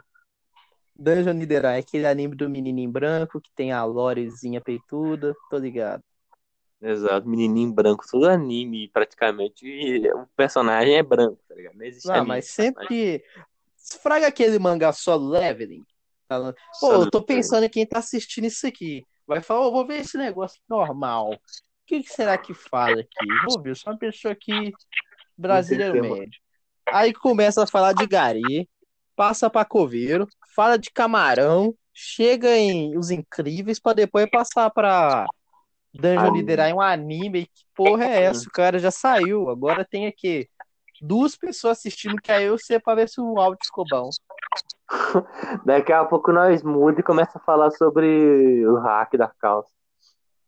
Dungeon 0.99 1.35
Niderai, 1.35 1.77
é 1.77 1.81
aquele 1.81 2.07
anime 2.07 2.35
do 2.35 2.49
menininho 2.49 2.91
branco 2.91 3.41
que 3.41 3.51
tem 3.55 3.71
a 3.71 3.85
lorezinha 3.85 4.61
peituda, 4.61 5.35
tô 5.51 5.59
ligado. 5.59 6.03
Exato, 6.89 7.29
menininho 7.29 7.73
branco, 7.73 8.05
todo 8.09 8.29
anime 8.29 8.89
praticamente, 8.89 9.67
e 9.67 10.09
o 10.13 10.27
personagem 10.37 10.95
é 10.97 11.03
branco, 11.03 11.39
tá 11.49 11.55
ligado? 11.55 11.75
Não 11.77 11.85
existe 11.85 12.09
Ah, 12.09 12.15
anime. 12.19 12.29
mas 12.29 12.47
sempre. 12.51 13.25
Fraga 14.03 14.29
aquele 14.29 14.59
mangá 14.59 14.93
solo 14.93 15.29
leveling. 15.29 15.85
Falando, 16.29 16.55
Pô, 16.81 16.87
Só- 16.87 16.95
eu 17.03 17.11
tô 17.11 17.23
pensando 17.23 17.65
em 17.65 17.69
quem 17.69 17.87
tá 17.87 17.99
assistindo 17.99 18.45
isso 18.45 18.67
aqui. 18.67 19.05
Vai 19.27 19.41
falar, 19.43 19.67
ô, 19.67 19.73
vou 19.73 19.87
ver 19.87 20.01
esse 20.01 20.17
negócio 20.17 20.61
normal. 20.69 21.33
O 21.33 21.39
que, 21.87 22.03
que 22.03 22.13
será 22.13 22.39
que 22.39 22.55
fala 22.55 23.01
aqui? 23.01 23.27
Vou 23.45 23.61
ver, 23.61 23.77
sou 23.77 23.93
uma 23.93 23.99
pessoa 23.99 24.33
aqui, 24.33 24.73
brasileiro 25.37 26.01
médio. 26.03 26.41
Aí 26.87 27.13
começa 27.13 27.63
a 27.63 27.67
falar 27.67 27.93
de 27.93 28.07
gari, 28.07 28.69
passa 29.17 29.51
pra 29.51 29.65
coveiro, 29.65 30.29
fala 30.55 30.77
de 30.77 30.91
camarão, 30.91 31.75
chega 31.93 32.57
em 32.57 32.97
Os 32.97 33.11
Incríveis 33.11 33.81
pra 33.81 33.93
depois 33.93 34.29
passar 34.31 34.71
pra 34.71 35.27
Dungeon 35.97 36.35
liderar 36.35 36.69
em 36.69 36.75
um 36.75 36.81
anime. 36.81 37.47
Que 37.47 37.65
porra 37.75 38.05
é 38.05 38.23
essa? 38.25 38.49
O 38.49 38.53
cara 38.53 38.79
já 38.79 38.91
saiu. 38.91 39.49
Agora 39.49 39.85
tem 39.85 40.07
aqui 40.07 40.49
duas 41.01 41.37
pessoas 41.37 41.79
assistindo 41.79 42.21
que 42.21 42.33
aí 42.33 42.45
eu 42.45 42.59
sei 42.59 42.79
pra 42.79 42.95
ver 42.95 43.09
se 43.09 43.21
o 43.21 43.39
áudio 43.39 43.59
ficou 43.65 43.85
bom. 43.89 44.11
Daqui 45.65 45.93
a 45.93 46.05
pouco 46.05 46.33
nós 46.33 46.63
muda 46.63 47.01
e 47.01 47.05
começa 47.05 47.39
a 47.39 47.41
falar 47.43 47.71
sobre 47.73 48.67
o 48.67 48.77
hack 48.79 49.17
da 49.17 49.29
calça. 49.39 49.71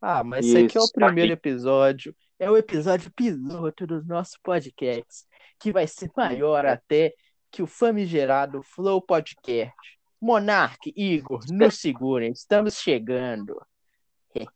Ah, 0.01 0.23
mas 0.23 0.45
esse 0.45 0.57
aqui 0.57 0.77
é 0.77 0.81
o 0.81 0.83
Isso, 0.83 0.93
primeiro 0.93 1.33
episódio. 1.33 2.15
É 2.39 2.49
o 2.49 2.55
episódio 2.55 3.11
piloto 3.11 3.85
dos 3.85 4.07
nossos 4.07 4.37
podcasts, 4.41 5.25
que 5.59 5.73
vai 5.73 5.85
ser 5.87 6.09
maior 6.15 6.65
até 6.65 7.13
que 7.51 7.61
o 7.61 7.67
famigerado 7.67 8.63
Flow 8.63 9.01
Podcast. 9.01 9.75
Monark, 10.21 10.93
Igor, 10.95 11.41
nos 11.49 11.79
segurem, 11.79 12.31
estamos 12.31 12.75
chegando. 12.75 13.59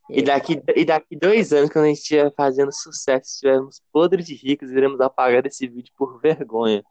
E 0.10 0.22
daqui, 0.22 0.62
e 0.76 0.86
daqui 0.86 1.16
dois 1.16 1.52
anos, 1.52 1.70
quando 1.70 1.86
a 1.86 1.88
gente 1.88 2.00
estiver 2.00 2.32
fazendo 2.36 2.72
sucesso, 2.72 3.32
estivermos 3.32 3.82
podres 3.92 4.26
de 4.26 4.36
ricos, 4.36 4.70
iremos 4.70 5.02
apagar 5.02 5.46
esse 5.48 5.68
vídeo 5.68 5.92
por 5.98 6.20
vergonha. 6.20 6.84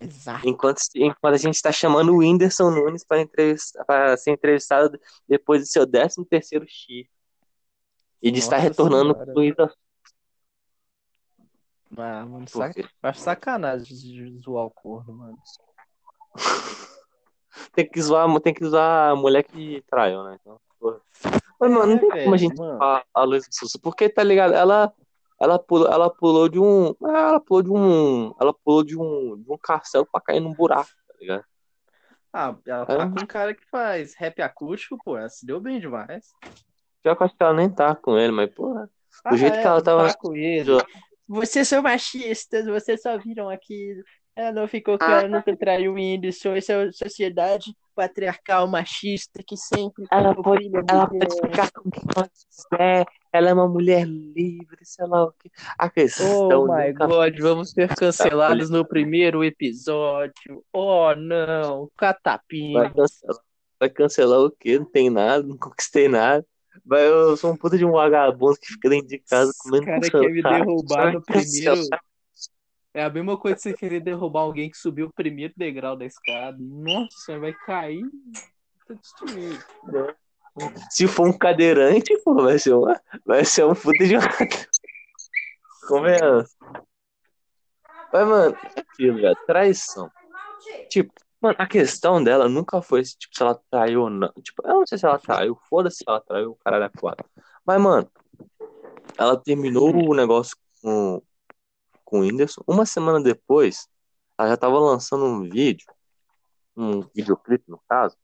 Exato. 0.00 0.48
Enquanto, 0.48 0.80
enquanto 0.94 1.34
a 1.34 1.38
gente 1.38 1.54
está 1.54 1.72
chamando 1.72 2.12
o 2.12 2.18
Whindersson 2.18 2.70
Nunes 2.70 3.04
para 3.04 3.20
entrevistar, 3.20 3.84
para 3.84 4.16
ser 4.16 4.30
entrevistado 4.30 4.98
depois 5.26 5.62
do 5.62 5.66
seu 5.66 5.86
13 5.86 6.24
terceiro 6.26 6.64
chifre. 6.68 7.10
E 8.22 8.30
de 8.30 8.38
estar 8.38 8.56
Nossa 8.56 8.68
retornando 8.68 9.12
Senhora. 9.12 9.32
com 9.32 9.40
o 9.40 9.44
Isa 9.44 9.74
Ah, 11.96 12.26
mano, 12.26 12.48
sac... 12.48 12.88
acho 13.02 13.20
sacanagem 13.20 13.96
de 13.96 14.38
zoar 14.38 14.66
o 14.66 14.70
corno, 14.70 15.12
mano. 15.14 15.38
tem 17.74 17.88
que 17.88 18.00
zoar, 18.00 18.40
tem 18.40 18.54
que 18.54 18.64
zoar 18.64 19.10
a 19.10 19.16
mulher 19.16 19.42
que 19.42 19.82
traiu, 19.88 20.22
né? 20.22 20.38
Então, 20.40 20.60
porra. 20.78 21.00
Mas, 21.60 21.70
mano, 21.70 21.86
não 21.86 21.98
tem 21.98 22.12
É, 22.12 22.22
como 22.24 22.34
a 22.34 22.38
gente 22.38 22.56
mano. 22.56 22.78
falar 22.78 23.04
a 23.14 23.22
Luísa 23.24 23.46
Souza, 23.50 23.78
porque, 23.82 24.08
tá 24.08 24.22
ligado? 24.22 24.54
Ela, 24.54 24.92
ela, 25.40 25.58
pulou, 25.58 25.88
ela 25.88 26.08
pulou 26.10 26.48
de 26.48 26.58
um. 26.58 26.94
ah, 27.04 27.28
Ela 27.30 27.40
pulou 27.40 27.62
de 27.62 27.70
um. 27.70 28.34
Ela 28.40 28.54
pulou 28.54 28.84
de 28.84 28.96
um, 28.98 29.36
de 29.42 29.50
um 29.52 29.58
castelo 29.58 30.06
pra 30.10 30.20
cair 30.20 30.40
num 30.40 30.54
buraco, 30.54 30.88
tá 31.08 31.14
ligado? 31.20 31.44
Ah, 32.32 32.54
ela 32.66 32.86
tá 32.86 33.08
com 33.08 33.20
um 33.22 33.26
cara 33.26 33.54
que 33.54 33.64
faz 33.70 34.14
rap 34.14 34.40
acústico, 34.42 34.98
pô. 35.04 35.16
Ela 35.16 35.28
se 35.28 35.44
deu 35.46 35.60
bem 35.60 35.80
demais. 35.80 36.26
Já 37.04 37.16
que 37.16 37.22
eu 37.22 37.26
acho 37.26 37.36
que 37.36 37.42
ela 37.42 37.54
nem 37.54 37.70
tá 37.70 37.94
com 37.96 38.16
ele, 38.18 38.32
mas, 38.32 38.52
porra. 38.54 38.88
Ah, 39.24 39.34
jeito 39.36 39.56
é, 39.56 39.60
que 39.62 39.66
ela 39.66 39.82
tava- 39.82 40.08
tá 40.08 40.14
com 40.18 40.34
ele. 40.34 40.70
Vocês 41.30 41.68
são 41.68 41.82
machistas, 41.82 42.64
vocês 42.64 43.02
só 43.02 43.18
viram 43.18 43.50
aquilo. 43.50 44.02
Ela 44.38 44.52
não 44.52 44.68
ficou 44.68 44.96
Ah. 45.00 45.18
ela, 45.22 45.28
nunca 45.28 45.56
traiu 45.56 45.90
o 45.90 45.94
Whindersson. 45.96 46.54
Essa 46.54 46.74
é 46.74 46.84
uma 46.84 46.92
sociedade 46.92 47.74
patriarcal 47.92 48.68
machista 48.68 49.42
que 49.44 49.56
sempre 49.56 50.04
Ela 50.12 50.32
pode, 50.32 50.70
ela 50.88 51.08
pode 51.08 51.34
ficar 51.34 51.72
com 51.72 51.90
quem 51.90 52.04
ela 52.16 52.28
quiser. 52.28 53.04
Ela 53.32 53.50
é 53.50 53.52
uma 53.52 53.66
mulher 53.66 54.06
livre, 54.06 54.78
sei 54.82 55.06
lá 55.08 55.24
o 55.24 55.32
que. 55.32 55.50
A 55.76 55.90
questão 55.90 56.60
Oh 56.62 56.72
my 56.72 56.92
god, 56.92 57.36
vamos 57.40 57.72
ser 57.72 57.92
cancelados 57.96 58.70
no 58.70 58.86
primeiro 58.86 59.42
episódio. 59.42 60.64
Oh 60.72 61.12
não, 61.16 61.90
vai 62.00 62.14
catapinha. 62.14 62.90
cancelar. 62.94 63.38
Vai 63.80 63.90
cancelar 63.90 64.38
o 64.40 64.50
quê? 64.52 64.78
Não 64.78 64.86
tem 64.86 65.10
nada, 65.10 65.42
não 65.42 65.56
conquistei 65.58 66.06
nada. 66.06 66.46
Vai, 66.86 67.04
eu 67.08 67.36
sou 67.36 67.50
um 67.52 67.56
puta 67.56 67.76
de 67.76 67.84
um 67.84 67.90
vagabundo 67.90 68.56
que 68.60 68.68
fica 68.68 68.88
dentro 68.88 69.08
de 69.08 69.18
casa 69.18 69.52
comendo 69.58 69.84
cara 69.86 70.00
cachorro. 70.00 70.22
quer 70.22 70.30
me 70.30 70.42
Cara, 70.42 70.58
derrubar 70.58 71.02
vai 71.02 71.12
no 71.12 71.22
primeiro. 71.22 71.82
É 72.98 73.04
a 73.04 73.10
mesma 73.10 73.38
coisa 73.38 73.54
que 73.54 73.62
você 73.62 73.74
querer 73.74 74.00
derrubar 74.00 74.40
alguém 74.40 74.68
que 74.68 74.76
subiu 74.76 75.06
o 75.06 75.12
primeiro 75.12 75.54
degrau 75.56 75.96
da 75.96 76.04
escada. 76.04 76.56
Nossa, 76.58 77.38
vai 77.38 77.52
cair. 77.52 78.04
Tá 78.88 78.94
destruído. 78.94 79.64
Se 80.90 81.06
for 81.06 81.28
um 81.28 81.32
cadeirante, 81.32 82.12
pô, 82.24 82.34
vai 82.34 82.58
ser, 82.58 82.72
uma, 82.72 83.00
vai 83.24 83.44
ser 83.44 83.64
um 83.64 83.72
puta 83.72 84.04
de 84.04 84.16
um. 84.16 84.20
Convenhamos. 85.86 86.56
Mas, 88.12 88.26
mano, 88.26 88.56
é 88.74 88.80
aquilo, 88.80 89.20
velho. 89.20 89.36
Traição. 89.46 90.10
Tipo, 90.90 91.14
mano, 91.40 91.54
a 91.56 91.68
questão 91.68 92.20
dela 92.20 92.48
nunca 92.48 92.82
foi 92.82 93.04
tipo, 93.04 93.32
se 93.32 93.40
ela 93.40 93.60
traiu 93.70 94.02
ou 94.02 94.10
não. 94.10 94.32
Tipo, 94.42 94.66
eu 94.66 94.74
não 94.74 94.86
sei 94.88 94.98
se 94.98 95.06
ela 95.06 95.20
traiu, 95.20 95.56
foda-se 95.70 95.98
se 95.98 96.04
ela 96.04 96.20
traiu, 96.20 96.50
o 96.50 96.56
cara 96.56 96.84
é 96.84 96.98
foda. 96.98 97.24
Mas, 97.64 97.80
mano, 97.80 98.10
ela 99.16 99.36
terminou 99.36 99.94
o 99.94 100.14
negócio 100.16 100.56
com, 100.82 101.22
com 102.08 102.20
o 102.20 102.22
Whindersson. 102.22 102.62
Uma 102.66 102.86
semana 102.86 103.20
depois, 103.22 103.86
ela 104.38 104.48
já 104.48 104.56
tava 104.56 104.78
lançando 104.78 105.26
um 105.26 105.42
vídeo, 105.42 105.86
um 106.74 107.02
videoclipe, 107.14 107.64
no 107.68 107.78
caso, 107.86 108.16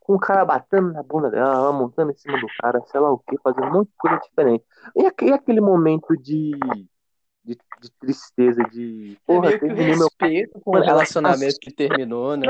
com 0.00 0.14
o 0.14 0.18
cara 0.18 0.44
batendo 0.44 0.92
na 0.92 1.02
bunda 1.02 1.28
dela, 1.28 1.52
ela 1.54 1.72
montando 1.72 2.12
em 2.12 2.16
cima 2.16 2.38
do 2.40 2.46
cara, 2.60 2.80
sei 2.86 3.00
lá 3.00 3.10
o 3.10 3.18
que, 3.18 3.36
fazendo 3.42 3.66
um 3.66 3.72
monte 3.72 3.88
de 3.88 3.94
coisa 3.98 4.18
diferente. 4.18 4.64
E, 4.96 5.06
aque- 5.06 5.32
aquele 5.32 5.60
momento 5.60 6.16
de, 6.16 6.52
de, 7.44 7.58
de 7.80 7.90
tristeza, 7.98 8.62
de. 8.70 9.14
É 9.14 9.26
Porra, 9.26 9.48
meio 9.48 9.58
que 9.58 9.64
o 9.64 9.68
terminei 9.68 9.94
meu 9.96 10.08
respeito 10.08 10.60
com 10.60 10.70
o 10.70 10.72
Mano, 10.74 10.84
ela- 10.84 10.92
relacionamento 10.94 11.58
que 11.60 11.72
terminou, 11.74 12.36
né? 12.36 12.46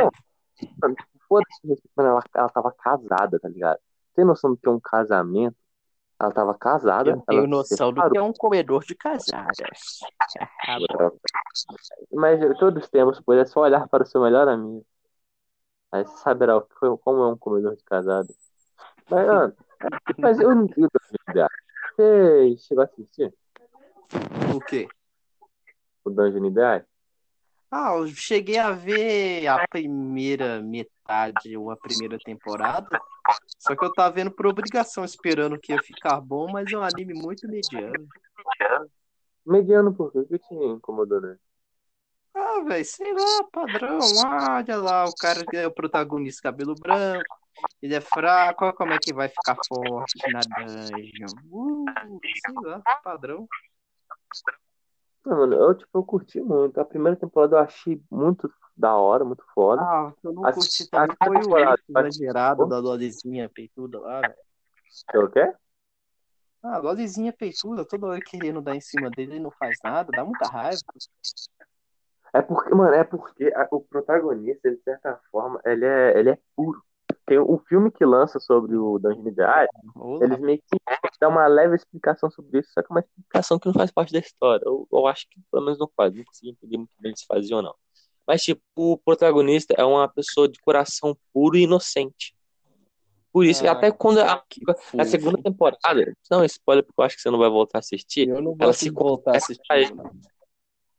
Foda-se, 1.26 1.66
respeito, 1.66 1.90
mano, 1.96 2.10
ela, 2.10 2.22
ela 2.34 2.48
tava 2.50 2.70
casada, 2.72 3.40
tá 3.40 3.48
ligado? 3.48 3.78
Tem 4.14 4.26
noção 4.26 4.50
do 4.50 4.58
que 4.58 4.68
é 4.68 4.70
um 4.70 4.80
casamento? 4.80 5.56
Ela 6.22 6.32
tava 6.32 6.54
casada. 6.54 7.10
Eu 7.10 7.20
tenho 7.26 7.48
noção 7.48 7.90
do 7.92 7.96
separou. 7.96 8.12
que 8.12 8.18
é 8.18 8.22
um 8.22 8.32
comedor 8.32 8.84
de 8.84 8.94
casadas. 8.94 9.98
Ah, 10.68 10.78
bom. 10.78 11.18
Mas 12.12 12.38
todos 12.60 12.88
temos, 12.88 13.20
pois 13.20 13.40
é 13.40 13.44
só 13.44 13.62
olhar 13.62 13.88
para 13.88 14.04
o 14.04 14.06
seu 14.06 14.22
melhor 14.22 14.46
amigo. 14.46 14.86
Aí 15.90 16.04
você 16.04 16.16
saberá 16.18 16.56
o 16.56 16.62
que 16.62 16.74
foi, 16.76 16.96
como 16.98 17.24
é 17.24 17.26
um 17.26 17.36
comedor 17.36 17.74
de 17.74 17.82
casado. 17.82 18.32
Mas, 19.10 19.26
mano, 19.26 19.56
mas 20.16 20.38
eu 20.38 20.54
não 20.54 20.66
digo 20.66 20.88
da 21.34 21.48
Você 21.96 22.56
chegou 22.58 22.82
a 22.82 22.84
assistir 22.86 23.34
O 24.54 24.60
quê? 24.60 24.88
o 26.04 26.10
Dungeon 26.10 26.46
Ideais? 26.46 26.84
Ah, 27.68 27.94
eu 27.96 28.06
cheguei 28.06 28.58
a 28.58 28.70
ver 28.70 29.48
a 29.48 29.66
primeira 29.66 30.62
metade 30.62 31.01
ou 31.58 31.70
a 31.70 31.76
primeira 31.76 32.18
temporada. 32.18 33.00
Só 33.58 33.76
que 33.76 33.84
eu 33.84 33.92
tava 33.92 34.14
vendo 34.14 34.30
por 34.30 34.46
obrigação, 34.46 35.04
esperando 35.04 35.58
que 35.58 35.72
ia 35.72 35.82
ficar 35.82 36.20
bom, 36.20 36.50
mas 36.50 36.70
é 36.72 36.76
um 36.76 36.82
anime 36.82 37.14
muito 37.14 37.48
mediano. 37.48 38.08
Mediano 39.44 39.94
por 39.94 40.12
quê? 40.12 40.18
O 40.18 40.26
que 40.26 40.38
te 40.38 40.54
incomodou, 40.54 41.20
né? 41.20 41.36
Ah, 42.34 42.62
velho, 42.64 42.84
sei 42.84 43.12
lá, 43.12 43.44
padrão. 43.52 43.98
Olha 43.98 44.76
lá, 44.76 45.04
o 45.04 45.14
cara 45.14 45.44
que 45.44 45.56
é 45.56 45.66
o 45.66 45.72
protagonista 45.72 46.42
cabelo 46.42 46.74
branco. 46.74 47.42
Ele 47.80 47.94
é 47.94 48.00
fraco, 48.00 48.72
como 48.74 48.92
é 48.92 48.98
que 48.98 49.12
vai 49.12 49.28
ficar 49.28 49.56
forte 49.68 50.32
na 50.32 50.40
dungeon. 50.40 51.28
Uh, 51.50 51.84
sei 52.22 52.54
lá, 52.62 52.80
padrão. 53.04 53.46
Não, 55.24 55.36
mano, 55.38 55.54
eu, 55.54 55.74
tipo, 55.74 55.98
eu 55.98 56.04
curti 56.04 56.40
muito. 56.40 56.80
A 56.80 56.84
primeira 56.84 57.16
temporada 57.16 57.56
eu 57.56 57.60
achei 57.60 58.00
muito 58.10 58.52
da 58.76 58.96
hora, 58.96 59.24
muito 59.24 59.44
foda. 59.54 59.82
Ah, 59.82 60.12
eu 60.22 60.32
não 60.32 60.44
A- 60.44 60.52
curti 60.52 60.88
também 60.90 61.16
foi 61.24 61.36
o 61.38 61.56
esse 61.58 61.84
exagerado 61.88 62.68
da 62.68 62.78
Lolizinha 62.78 63.48
peituda 63.48 64.00
lá, 64.00 64.20
velho. 64.20 64.34
O 65.24 65.28
quê? 65.28 65.52
Ah, 66.62 66.78
Lolizinha 66.78 67.32
peituda, 67.32 67.84
toda 67.84 68.06
hora 68.06 68.20
querendo 68.20 68.60
dar 68.60 68.74
em 68.74 68.80
cima 68.80 69.10
dele, 69.10 69.32
ele 69.34 69.40
não 69.40 69.50
faz 69.50 69.78
nada, 69.82 70.12
dá 70.12 70.24
muita 70.24 70.46
raiva. 70.46 70.80
É 72.32 72.40
porque, 72.40 72.74
mano, 72.74 72.94
é 72.94 73.04
porque 73.04 73.52
a- 73.54 73.68
o 73.70 73.80
protagonista, 73.80 74.70
de 74.70 74.80
certa 74.82 75.20
forma, 75.30 75.60
ele 75.64 75.84
é, 75.84 76.18
ele 76.18 76.30
é 76.30 76.38
puro. 76.56 76.82
Tem 77.32 77.38
o 77.38 77.58
filme 77.66 77.90
que 77.90 78.04
lança 78.04 78.38
sobre 78.38 78.76
o 78.76 78.98
Dungeon 78.98 79.32
Olá. 79.96 80.20
eles 80.22 80.38
meio 80.38 80.58
que 80.58 80.78
dão 81.18 81.30
uma 81.30 81.46
leve 81.46 81.74
explicação 81.74 82.30
sobre 82.30 82.60
isso, 82.60 82.68
só 82.74 82.82
que 82.82 82.88
é 82.90 82.94
uma 82.94 83.00
explicação 83.00 83.58
que 83.58 83.66
não 83.68 83.72
faz 83.72 83.90
parte 83.90 84.12
da 84.12 84.18
história. 84.18 84.62
Eu, 84.66 84.86
eu 84.92 85.06
acho 85.06 85.26
que 85.30 85.40
pelo 85.50 85.64
menos 85.64 85.78
não 85.78 85.90
faz, 85.96 86.14
não 86.14 86.22
consegui 86.24 86.50
entender 86.50 86.76
muito 86.76 86.92
bem 87.00 87.16
se 87.16 87.24
fazia 87.24 87.56
ou 87.56 87.62
não. 87.62 87.74
Mas, 88.26 88.42
tipo, 88.42 88.62
o 88.76 88.98
protagonista 88.98 89.74
é 89.78 89.82
uma 89.82 90.06
pessoa 90.08 90.46
de 90.46 90.60
coração 90.60 91.16
puro 91.32 91.56
e 91.56 91.62
inocente. 91.62 92.36
Por 93.32 93.46
isso, 93.46 93.66
Ah, 93.66 93.72
até 93.72 93.90
quando 93.90 94.18
a, 94.18 94.44
a 94.98 95.04
segunda 95.06 95.42
temporada, 95.42 96.14
não, 96.30 96.44
spoiler, 96.44 96.84
porque 96.84 97.00
eu 97.00 97.04
acho 97.06 97.16
que 97.16 97.22
você 97.22 97.30
não 97.30 97.38
vai 97.38 97.48
voltar 97.48 97.78
a 97.78 97.80
assistir. 97.80 98.28
Eu 98.28 98.42
não 98.42 98.54
ela 98.58 98.66
gosto 98.66 98.80
se 98.80 98.90
voltar 98.90 99.32
a 99.32 99.36
assistir. 99.38 99.96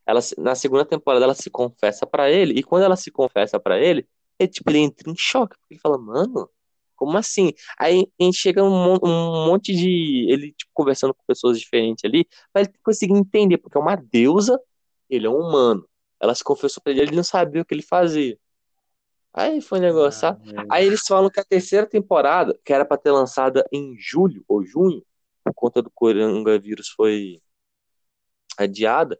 Ela, 0.03 0.19
na 0.39 0.55
segunda 0.55 0.83
temporada 0.83 1.25
ela 1.25 1.35
se 1.35 1.51
confessa 1.51 2.07
pra 2.07 2.31
ele, 2.31 2.55
e 2.55 2.63
quando 2.63 2.81
ela 2.81 2.95
se 2.95 3.11
confessa 3.11 3.59
pra 3.59 3.79
ele, 3.79 4.07
ele, 4.43 4.51
tipo, 4.51 4.69
ele 4.69 4.79
entra 4.79 5.09
em 5.09 5.15
choque, 5.17 5.55
porque 5.59 5.75
ele 5.75 5.81
fala, 5.81 5.97
mano, 5.97 6.49
como 6.95 7.17
assim? 7.17 7.51
Aí 7.77 8.07
a 8.19 8.23
gente 8.23 8.37
chega 8.37 8.63
um, 8.63 8.95
um 9.03 9.45
monte 9.47 9.73
de. 9.73 10.27
Ele, 10.31 10.53
tipo, 10.53 10.71
conversando 10.73 11.13
com 11.13 11.23
pessoas 11.27 11.59
diferentes 11.59 12.03
ali, 12.05 12.27
pra 12.51 12.61
ele 12.61 12.71
conseguir 12.83 13.13
entender, 13.13 13.57
porque 13.57 13.77
é 13.77 13.81
uma 13.81 13.95
deusa, 13.95 14.59
ele 15.09 15.27
é 15.27 15.29
um 15.29 15.39
humano. 15.39 15.87
Ela 16.19 16.33
se 16.33 16.43
confessou 16.43 16.81
pra 16.81 16.91
ele, 16.93 17.01
ele 17.01 17.15
não 17.15 17.23
sabia 17.23 17.61
o 17.61 17.65
que 17.65 17.73
ele 17.73 17.81
fazia. 17.81 18.37
Aí 19.33 19.61
foi 19.61 19.79
um 19.79 19.81
negócio, 19.81 20.21
sabe? 20.21 20.53
Ah. 20.55 20.65
Aí 20.71 20.85
eles 20.85 21.01
falam 21.07 21.29
que 21.29 21.39
a 21.39 21.43
terceira 21.43 21.87
temporada, 21.87 22.57
que 22.63 22.71
era 22.71 22.85
pra 22.85 22.97
ter 22.97 23.11
lançada 23.11 23.65
em 23.71 23.95
julho 23.97 24.43
ou 24.47 24.63
junho, 24.63 25.03
por 25.43 25.53
conta 25.53 25.81
do 25.81 25.91
coronavírus 25.91 26.89
foi 26.89 27.41
adiada, 28.57 29.19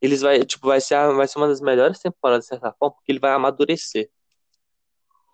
eles 0.00 0.22
vai, 0.22 0.44
tipo, 0.44 0.66
vai 0.66 0.80
ser, 0.80 0.96
vai 1.14 1.28
ser 1.28 1.38
uma 1.38 1.48
das 1.48 1.60
melhores 1.60 1.98
temporadas 1.98 2.44
de 2.44 2.48
certa 2.48 2.72
forma, 2.72 2.94
porque 2.94 3.12
ele 3.12 3.18
vai 3.18 3.32
amadurecer. 3.32 4.10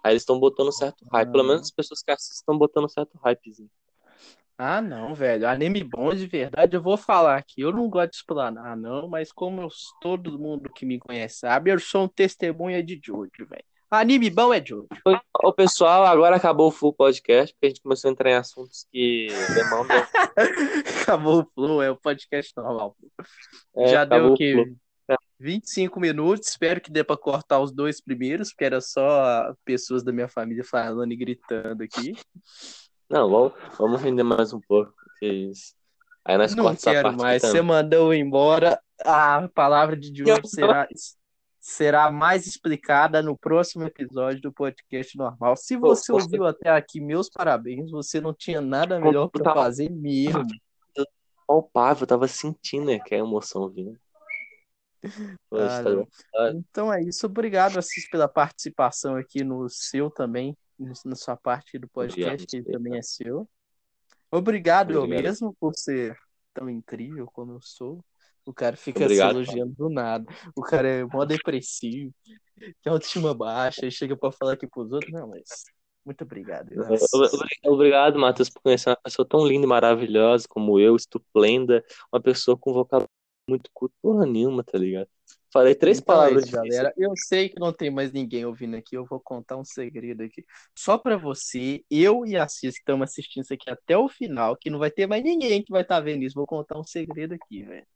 Aí 0.03 0.13
eles 0.13 0.23
estão 0.23 0.39
botando 0.39 0.73
certo 0.73 1.05
hype, 1.13 1.31
pelo 1.31 1.45
menos 1.45 1.63
as 1.63 1.71
pessoas 1.71 2.03
que 2.03 2.11
assistem 2.11 2.37
estão 2.37 2.57
botando 2.57 2.89
certo 2.89 3.19
hypezinho. 3.23 3.71
Ah, 4.57 4.83
não, 4.83 5.15
velho. 5.15 5.49
Anime 5.49 5.83
bom 5.83 6.15
de 6.15 6.27
verdade, 6.27 6.77
eu 6.77 6.83
vou 6.83 6.97
falar 6.99 7.37
aqui. 7.37 7.63
Eu 7.63 7.73
não 7.73 7.89
gosto 7.89 8.11
de 8.11 8.17
explanar, 8.17 8.77
não, 8.77 9.09
mas 9.09 9.33
como 9.33 9.63
eu- 9.63 9.69
todo 10.03 10.39
mundo 10.39 10.71
que 10.71 10.85
me 10.85 10.99
conhece 10.99 11.39
sabe, 11.39 11.71
eu 11.71 11.79
sou 11.81 12.05
um 12.05 12.09
testemunha 12.09 12.83
de 12.83 13.01
Jojo, 13.03 13.31
velho. 13.49 13.65
Anime 13.91 14.29
bom 14.31 14.53
é 14.55 14.63
Jojo. 14.65 14.87
Ô 15.43 15.53
pessoal, 15.53 16.05
agora 16.05 16.37
acabou 16.37 16.69
o 16.69 16.71
full 16.71 16.93
podcast, 16.93 17.55
porque 17.55 17.67
a 17.67 17.69
gente 17.71 17.83
começou 17.83 18.09
a 18.09 18.13
entrar 18.13 18.31
em 18.31 18.35
assuntos 18.35 18.87
que 18.93 19.29
demandam. 19.55 19.97
Acabou 21.03 21.41
o 21.41 21.47
flow, 21.55 21.83
é 21.83 21.91
o 21.91 21.97
podcast 21.97 22.53
normal. 22.57 22.95
É, 23.77 23.89
Já 23.89 24.05
deu 24.05 24.27
o 24.27 24.33
o 24.33 24.37
quê? 24.37 24.75
Flow. 25.41 25.51
25 25.51 26.01
minutos. 26.01 26.49
Espero 26.49 26.81
que 26.81 26.91
dê 26.91 27.03
pra 27.03 27.17
cortar 27.17 27.61
os 27.61 27.73
dois 27.73 28.01
primeiros, 28.01 28.51
porque 28.51 28.65
era 28.65 28.81
só 28.81 29.55
pessoas 29.65 30.03
da 30.03 30.13
minha 30.13 30.29
família 30.29 30.63
falando 30.65 31.13
e 31.13 31.17
gritando 31.17 31.83
aqui. 31.83 32.15
Não, 33.09 33.29
vamos, 33.29 33.53
vamos 33.79 34.01
render 34.01 34.23
mais 34.23 34.53
um 34.53 34.61
pouco, 34.61 34.93
que 35.19 35.27
isso. 35.27 35.75
Aí 36.25 36.37
nós 36.37 36.55
Não 36.55 36.75
quero 36.77 37.03
parte 37.09 37.21
mais. 37.21 37.43
também. 37.43 37.57
Você 37.57 37.63
mandou 37.63 38.15
embora. 38.15 38.81
A 39.05 39.49
palavra 39.55 39.97
de 39.97 40.09
Jojo 40.15 40.31
Eu- 40.43 40.45
será, 40.45 40.87
será 41.59 42.11
mais 42.13 42.47
explicada 42.47 43.23
no 43.23 43.37
próximo 43.37 43.85
episódio 43.85 44.41
do 44.43 44.53
podcast 44.53 45.17
normal. 45.17 45.57
Se 45.57 45.77
você 45.77 46.13
ouviu 46.13 46.45
até 46.47 46.69
aqui, 46.71 47.01
meus 47.01 47.29
parabéns. 47.31 47.91
Você 47.91 48.21
não 48.21 48.35
tinha 48.35 48.61
nada 48.61 49.01
melhor 49.01 49.29
Tá. 49.31 49.55
fazer 49.55 49.91
mesmo. 49.91 50.45
palpável, 51.47 52.03
eu 52.05 52.07
tava 52.07 52.29
sentindo 52.29 52.87
né, 52.87 53.01
que 53.01 53.13
é 53.15 53.19
a 53.19 53.21
emoção 53.21 53.69
vindo. 53.69 53.99
Ah, 55.53 55.83
tá. 55.83 56.53
Então 56.55 56.93
é 56.93 57.03
isso. 57.03 57.27
Obrigado, 57.27 57.79
Assis, 57.79 58.09
pela 58.09 58.29
participação 58.29 59.17
aqui 59.17 59.43
no 59.43 59.69
seu 59.69 60.11
também, 60.11 60.57
na 61.05 61.15
sua 61.15 61.37
parte 61.37 61.79
do 61.79 61.89
podcast, 61.89 62.47
que 62.47 62.63
também 62.63 62.99
é 62.99 63.03
seu. 63.03 63.49
Obrigado 64.31 64.93
eu 64.93 65.03
Obrigado. 65.03 65.25
mesmo 65.25 65.57
por 65.59 65.75
ser 65.75 66.17
tão 66.55 66.69
incrível 66.69 67.27
como 67.27 67.53
eu 67.53 67.61
sou. 67.61 68.05
O 68.45 68.53
cara 68.53 68.77
fica 68.77 69.05
Obrigado, 69.05 69.31
se 69.31 69.51
elogiando 69.51 69.75
do 69.75 69.89
nada. 69.89 70.25
O 70.57 70.63
cara 70.63 70.89
é 70.89 71.05
mó 71.05 71.25
depressivo, 71.25 72.13
tem 72.57 72.93
autoestima 72.93 73.35
baixa, 73.35 73.87
e 73.87 73.91
chega 73.91 74.17
pra 74.17 74.33
falar 74.33 74.53
aqui 74.53 74.67
pros 74.67 74.91
outros. 74.93 75.13
Não, 75.13 75.29
mas 75.29 75.65
muito 76.05 76.25
obrigado. 76.25 76.71
Obrigado, 77.65 78.19
Matheus, 78.19 78.49
por 78.49 78.63
conhecer 78.63 78.89
uma 78.89 78.97
pessoa 78.97 79.29
tão 79.29 79.47
linda 79.47 79.67
e 79.67 79.69
maravilhosa 79.69 80.47
como 80.49 80.79
eu, 80.81 80.97
estupenda, 80.97 81.85
uma 82.13 82.21
pessoa 82.21 82.57
com 82.57 82.73
vocabulário 82.73 83.10
muito 83.51 83.71
culto, 83.75 83.95
porra 84.01 84.25
nenhuma, 84.27 84.65
tá 84.65 84.79
ligado? 84.79 85.09
Falei 85.53 85.75
três 85.75 85.99
Então 85.99 86.15
é 86.15 86.17
palavras 86.17 86.45
isso, 86.45 86.53
difíceis. 86.53 86.75
galera. 86.77 86.95
Eu 86.97 87.13
sei 87.17 87.49
que 87.49 87.59
não 87.59 87.73
tem 87.73 87.91
mais 87.91 88.13
ninguém 88.13 88.45
ouvindo 88.45 88.77
aqui. 88.77 88.97
Eu 88.97 89.05
vou 89.05 89.21
contar 89.21 89.57
um 89.57 89.65
segredo 89.65 90.23
aqui. 90.23 90.45
Só 90.77 90.97
pra 90.97 91.17
você, 91.17 91.85
eu 91.91 92.25
e 92.25 92.37
a 92.37 92.47
Cis 92.47 92.75
que 92.75 92.81
estamos 92.81 93.05
assistindo 93.11 93.43
isso 93.43 93.53
aqui 93.55 93.69
até 93.69 93.99
o 93.99 94.09
final, 94.09 94.57
que 94.57 94.71
não 94.71 94.79
vai 94.79 94.91
ter 94.91 95.07
mais 95.07 95.23
ninguém 95.25 95.63
que 95.63 95.73
vai 95.73 95.83
estar 95.83 96.01
vendo 96.01 96.23
isso. 96.23 96.35
Vou 96.37 96.47
contar 96.47 96.79
um 96.79 96.85
segredo 96.85 97.35
aqui, 97.35 97.65
velho. 97.65 97.87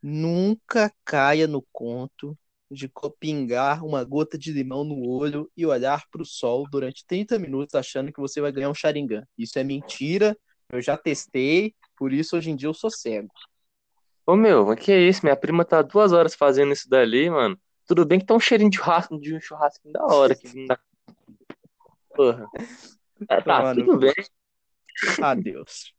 Nunca 0.00 0.92
caia 1.04 1.46
no 1.48 1.62
conto 1.72 2.38
de 2.70 2.90
pingar 3.18 3.84
uma 3.84 4.04
gota 4.04 4.36
de 4.38 4.52
limão 4.52 4.84
no 4.84 5.06
olho 5.08 5.50
e 5.56 5.64
olhar 5.66 6.04
pro 6.10 6.24
sol 6.24 6.66
durante 6.70 7.04
30 7.06 7.38
minutos 7.38 7.74
achando 7.74 8.12
que 8.12 8.20
você 8.20 8.40
vai 8.40 8.52
ganhar 8.52 8.70
um 8.70 8.74
Sharingan. 8.74 9.26
Isso 9.36 9.58
é 9.58 9.64
mentira. 9.64 10.36
Eu 10.70 10.80
já 10.80 10.96
testei, 10.96 11.74
por 11.96 12.12
isso 12.12 12.36
hoje 12.36 12.50
em 12.50 12.56
dia 12.56 12.68
eu 12.68 12.74
sou 12.74 12.90
cego. 12.90 13.32
Ô 14.26 14.36
meu, 14.36 14.66
mas 14.66 14.80
que 14.80 14.90
é 14.90 15.00
isso? 15.00 15.20
Minha 15.22 15.36
prima 15.36 15.64
tá 15.64 15.82
duas 15.82 16.12
horas 16.12 16.34
fazendo 16.34 16.72
isso 16.72 16.88
dali, 16.88 17.28
mano. 17.28 17.58
Tudo 17.86 18.06
bem 18.06 18.18
que 18.18 18.24
tá 18.26 18.34
um 18.34 18.40
cheirinho 18.40 18.70
de 18.70 18.78
churrasco, 18.78 19.20
de 19.20 19.34
um 19.34 19.40
churrasco 19.40 19.90
da 19.92 20.04
hora 20.06 20.34
que 20.34 20.66
dá. 20.66 20.78
Porra. 22.14 22.46
É, 23.28 23.40
tá, 23.40 23.62
Mano. 23.62 23.84
tudo 23.84 23.98
bem. 23.98 24.14
Adeus. 25.22 25.92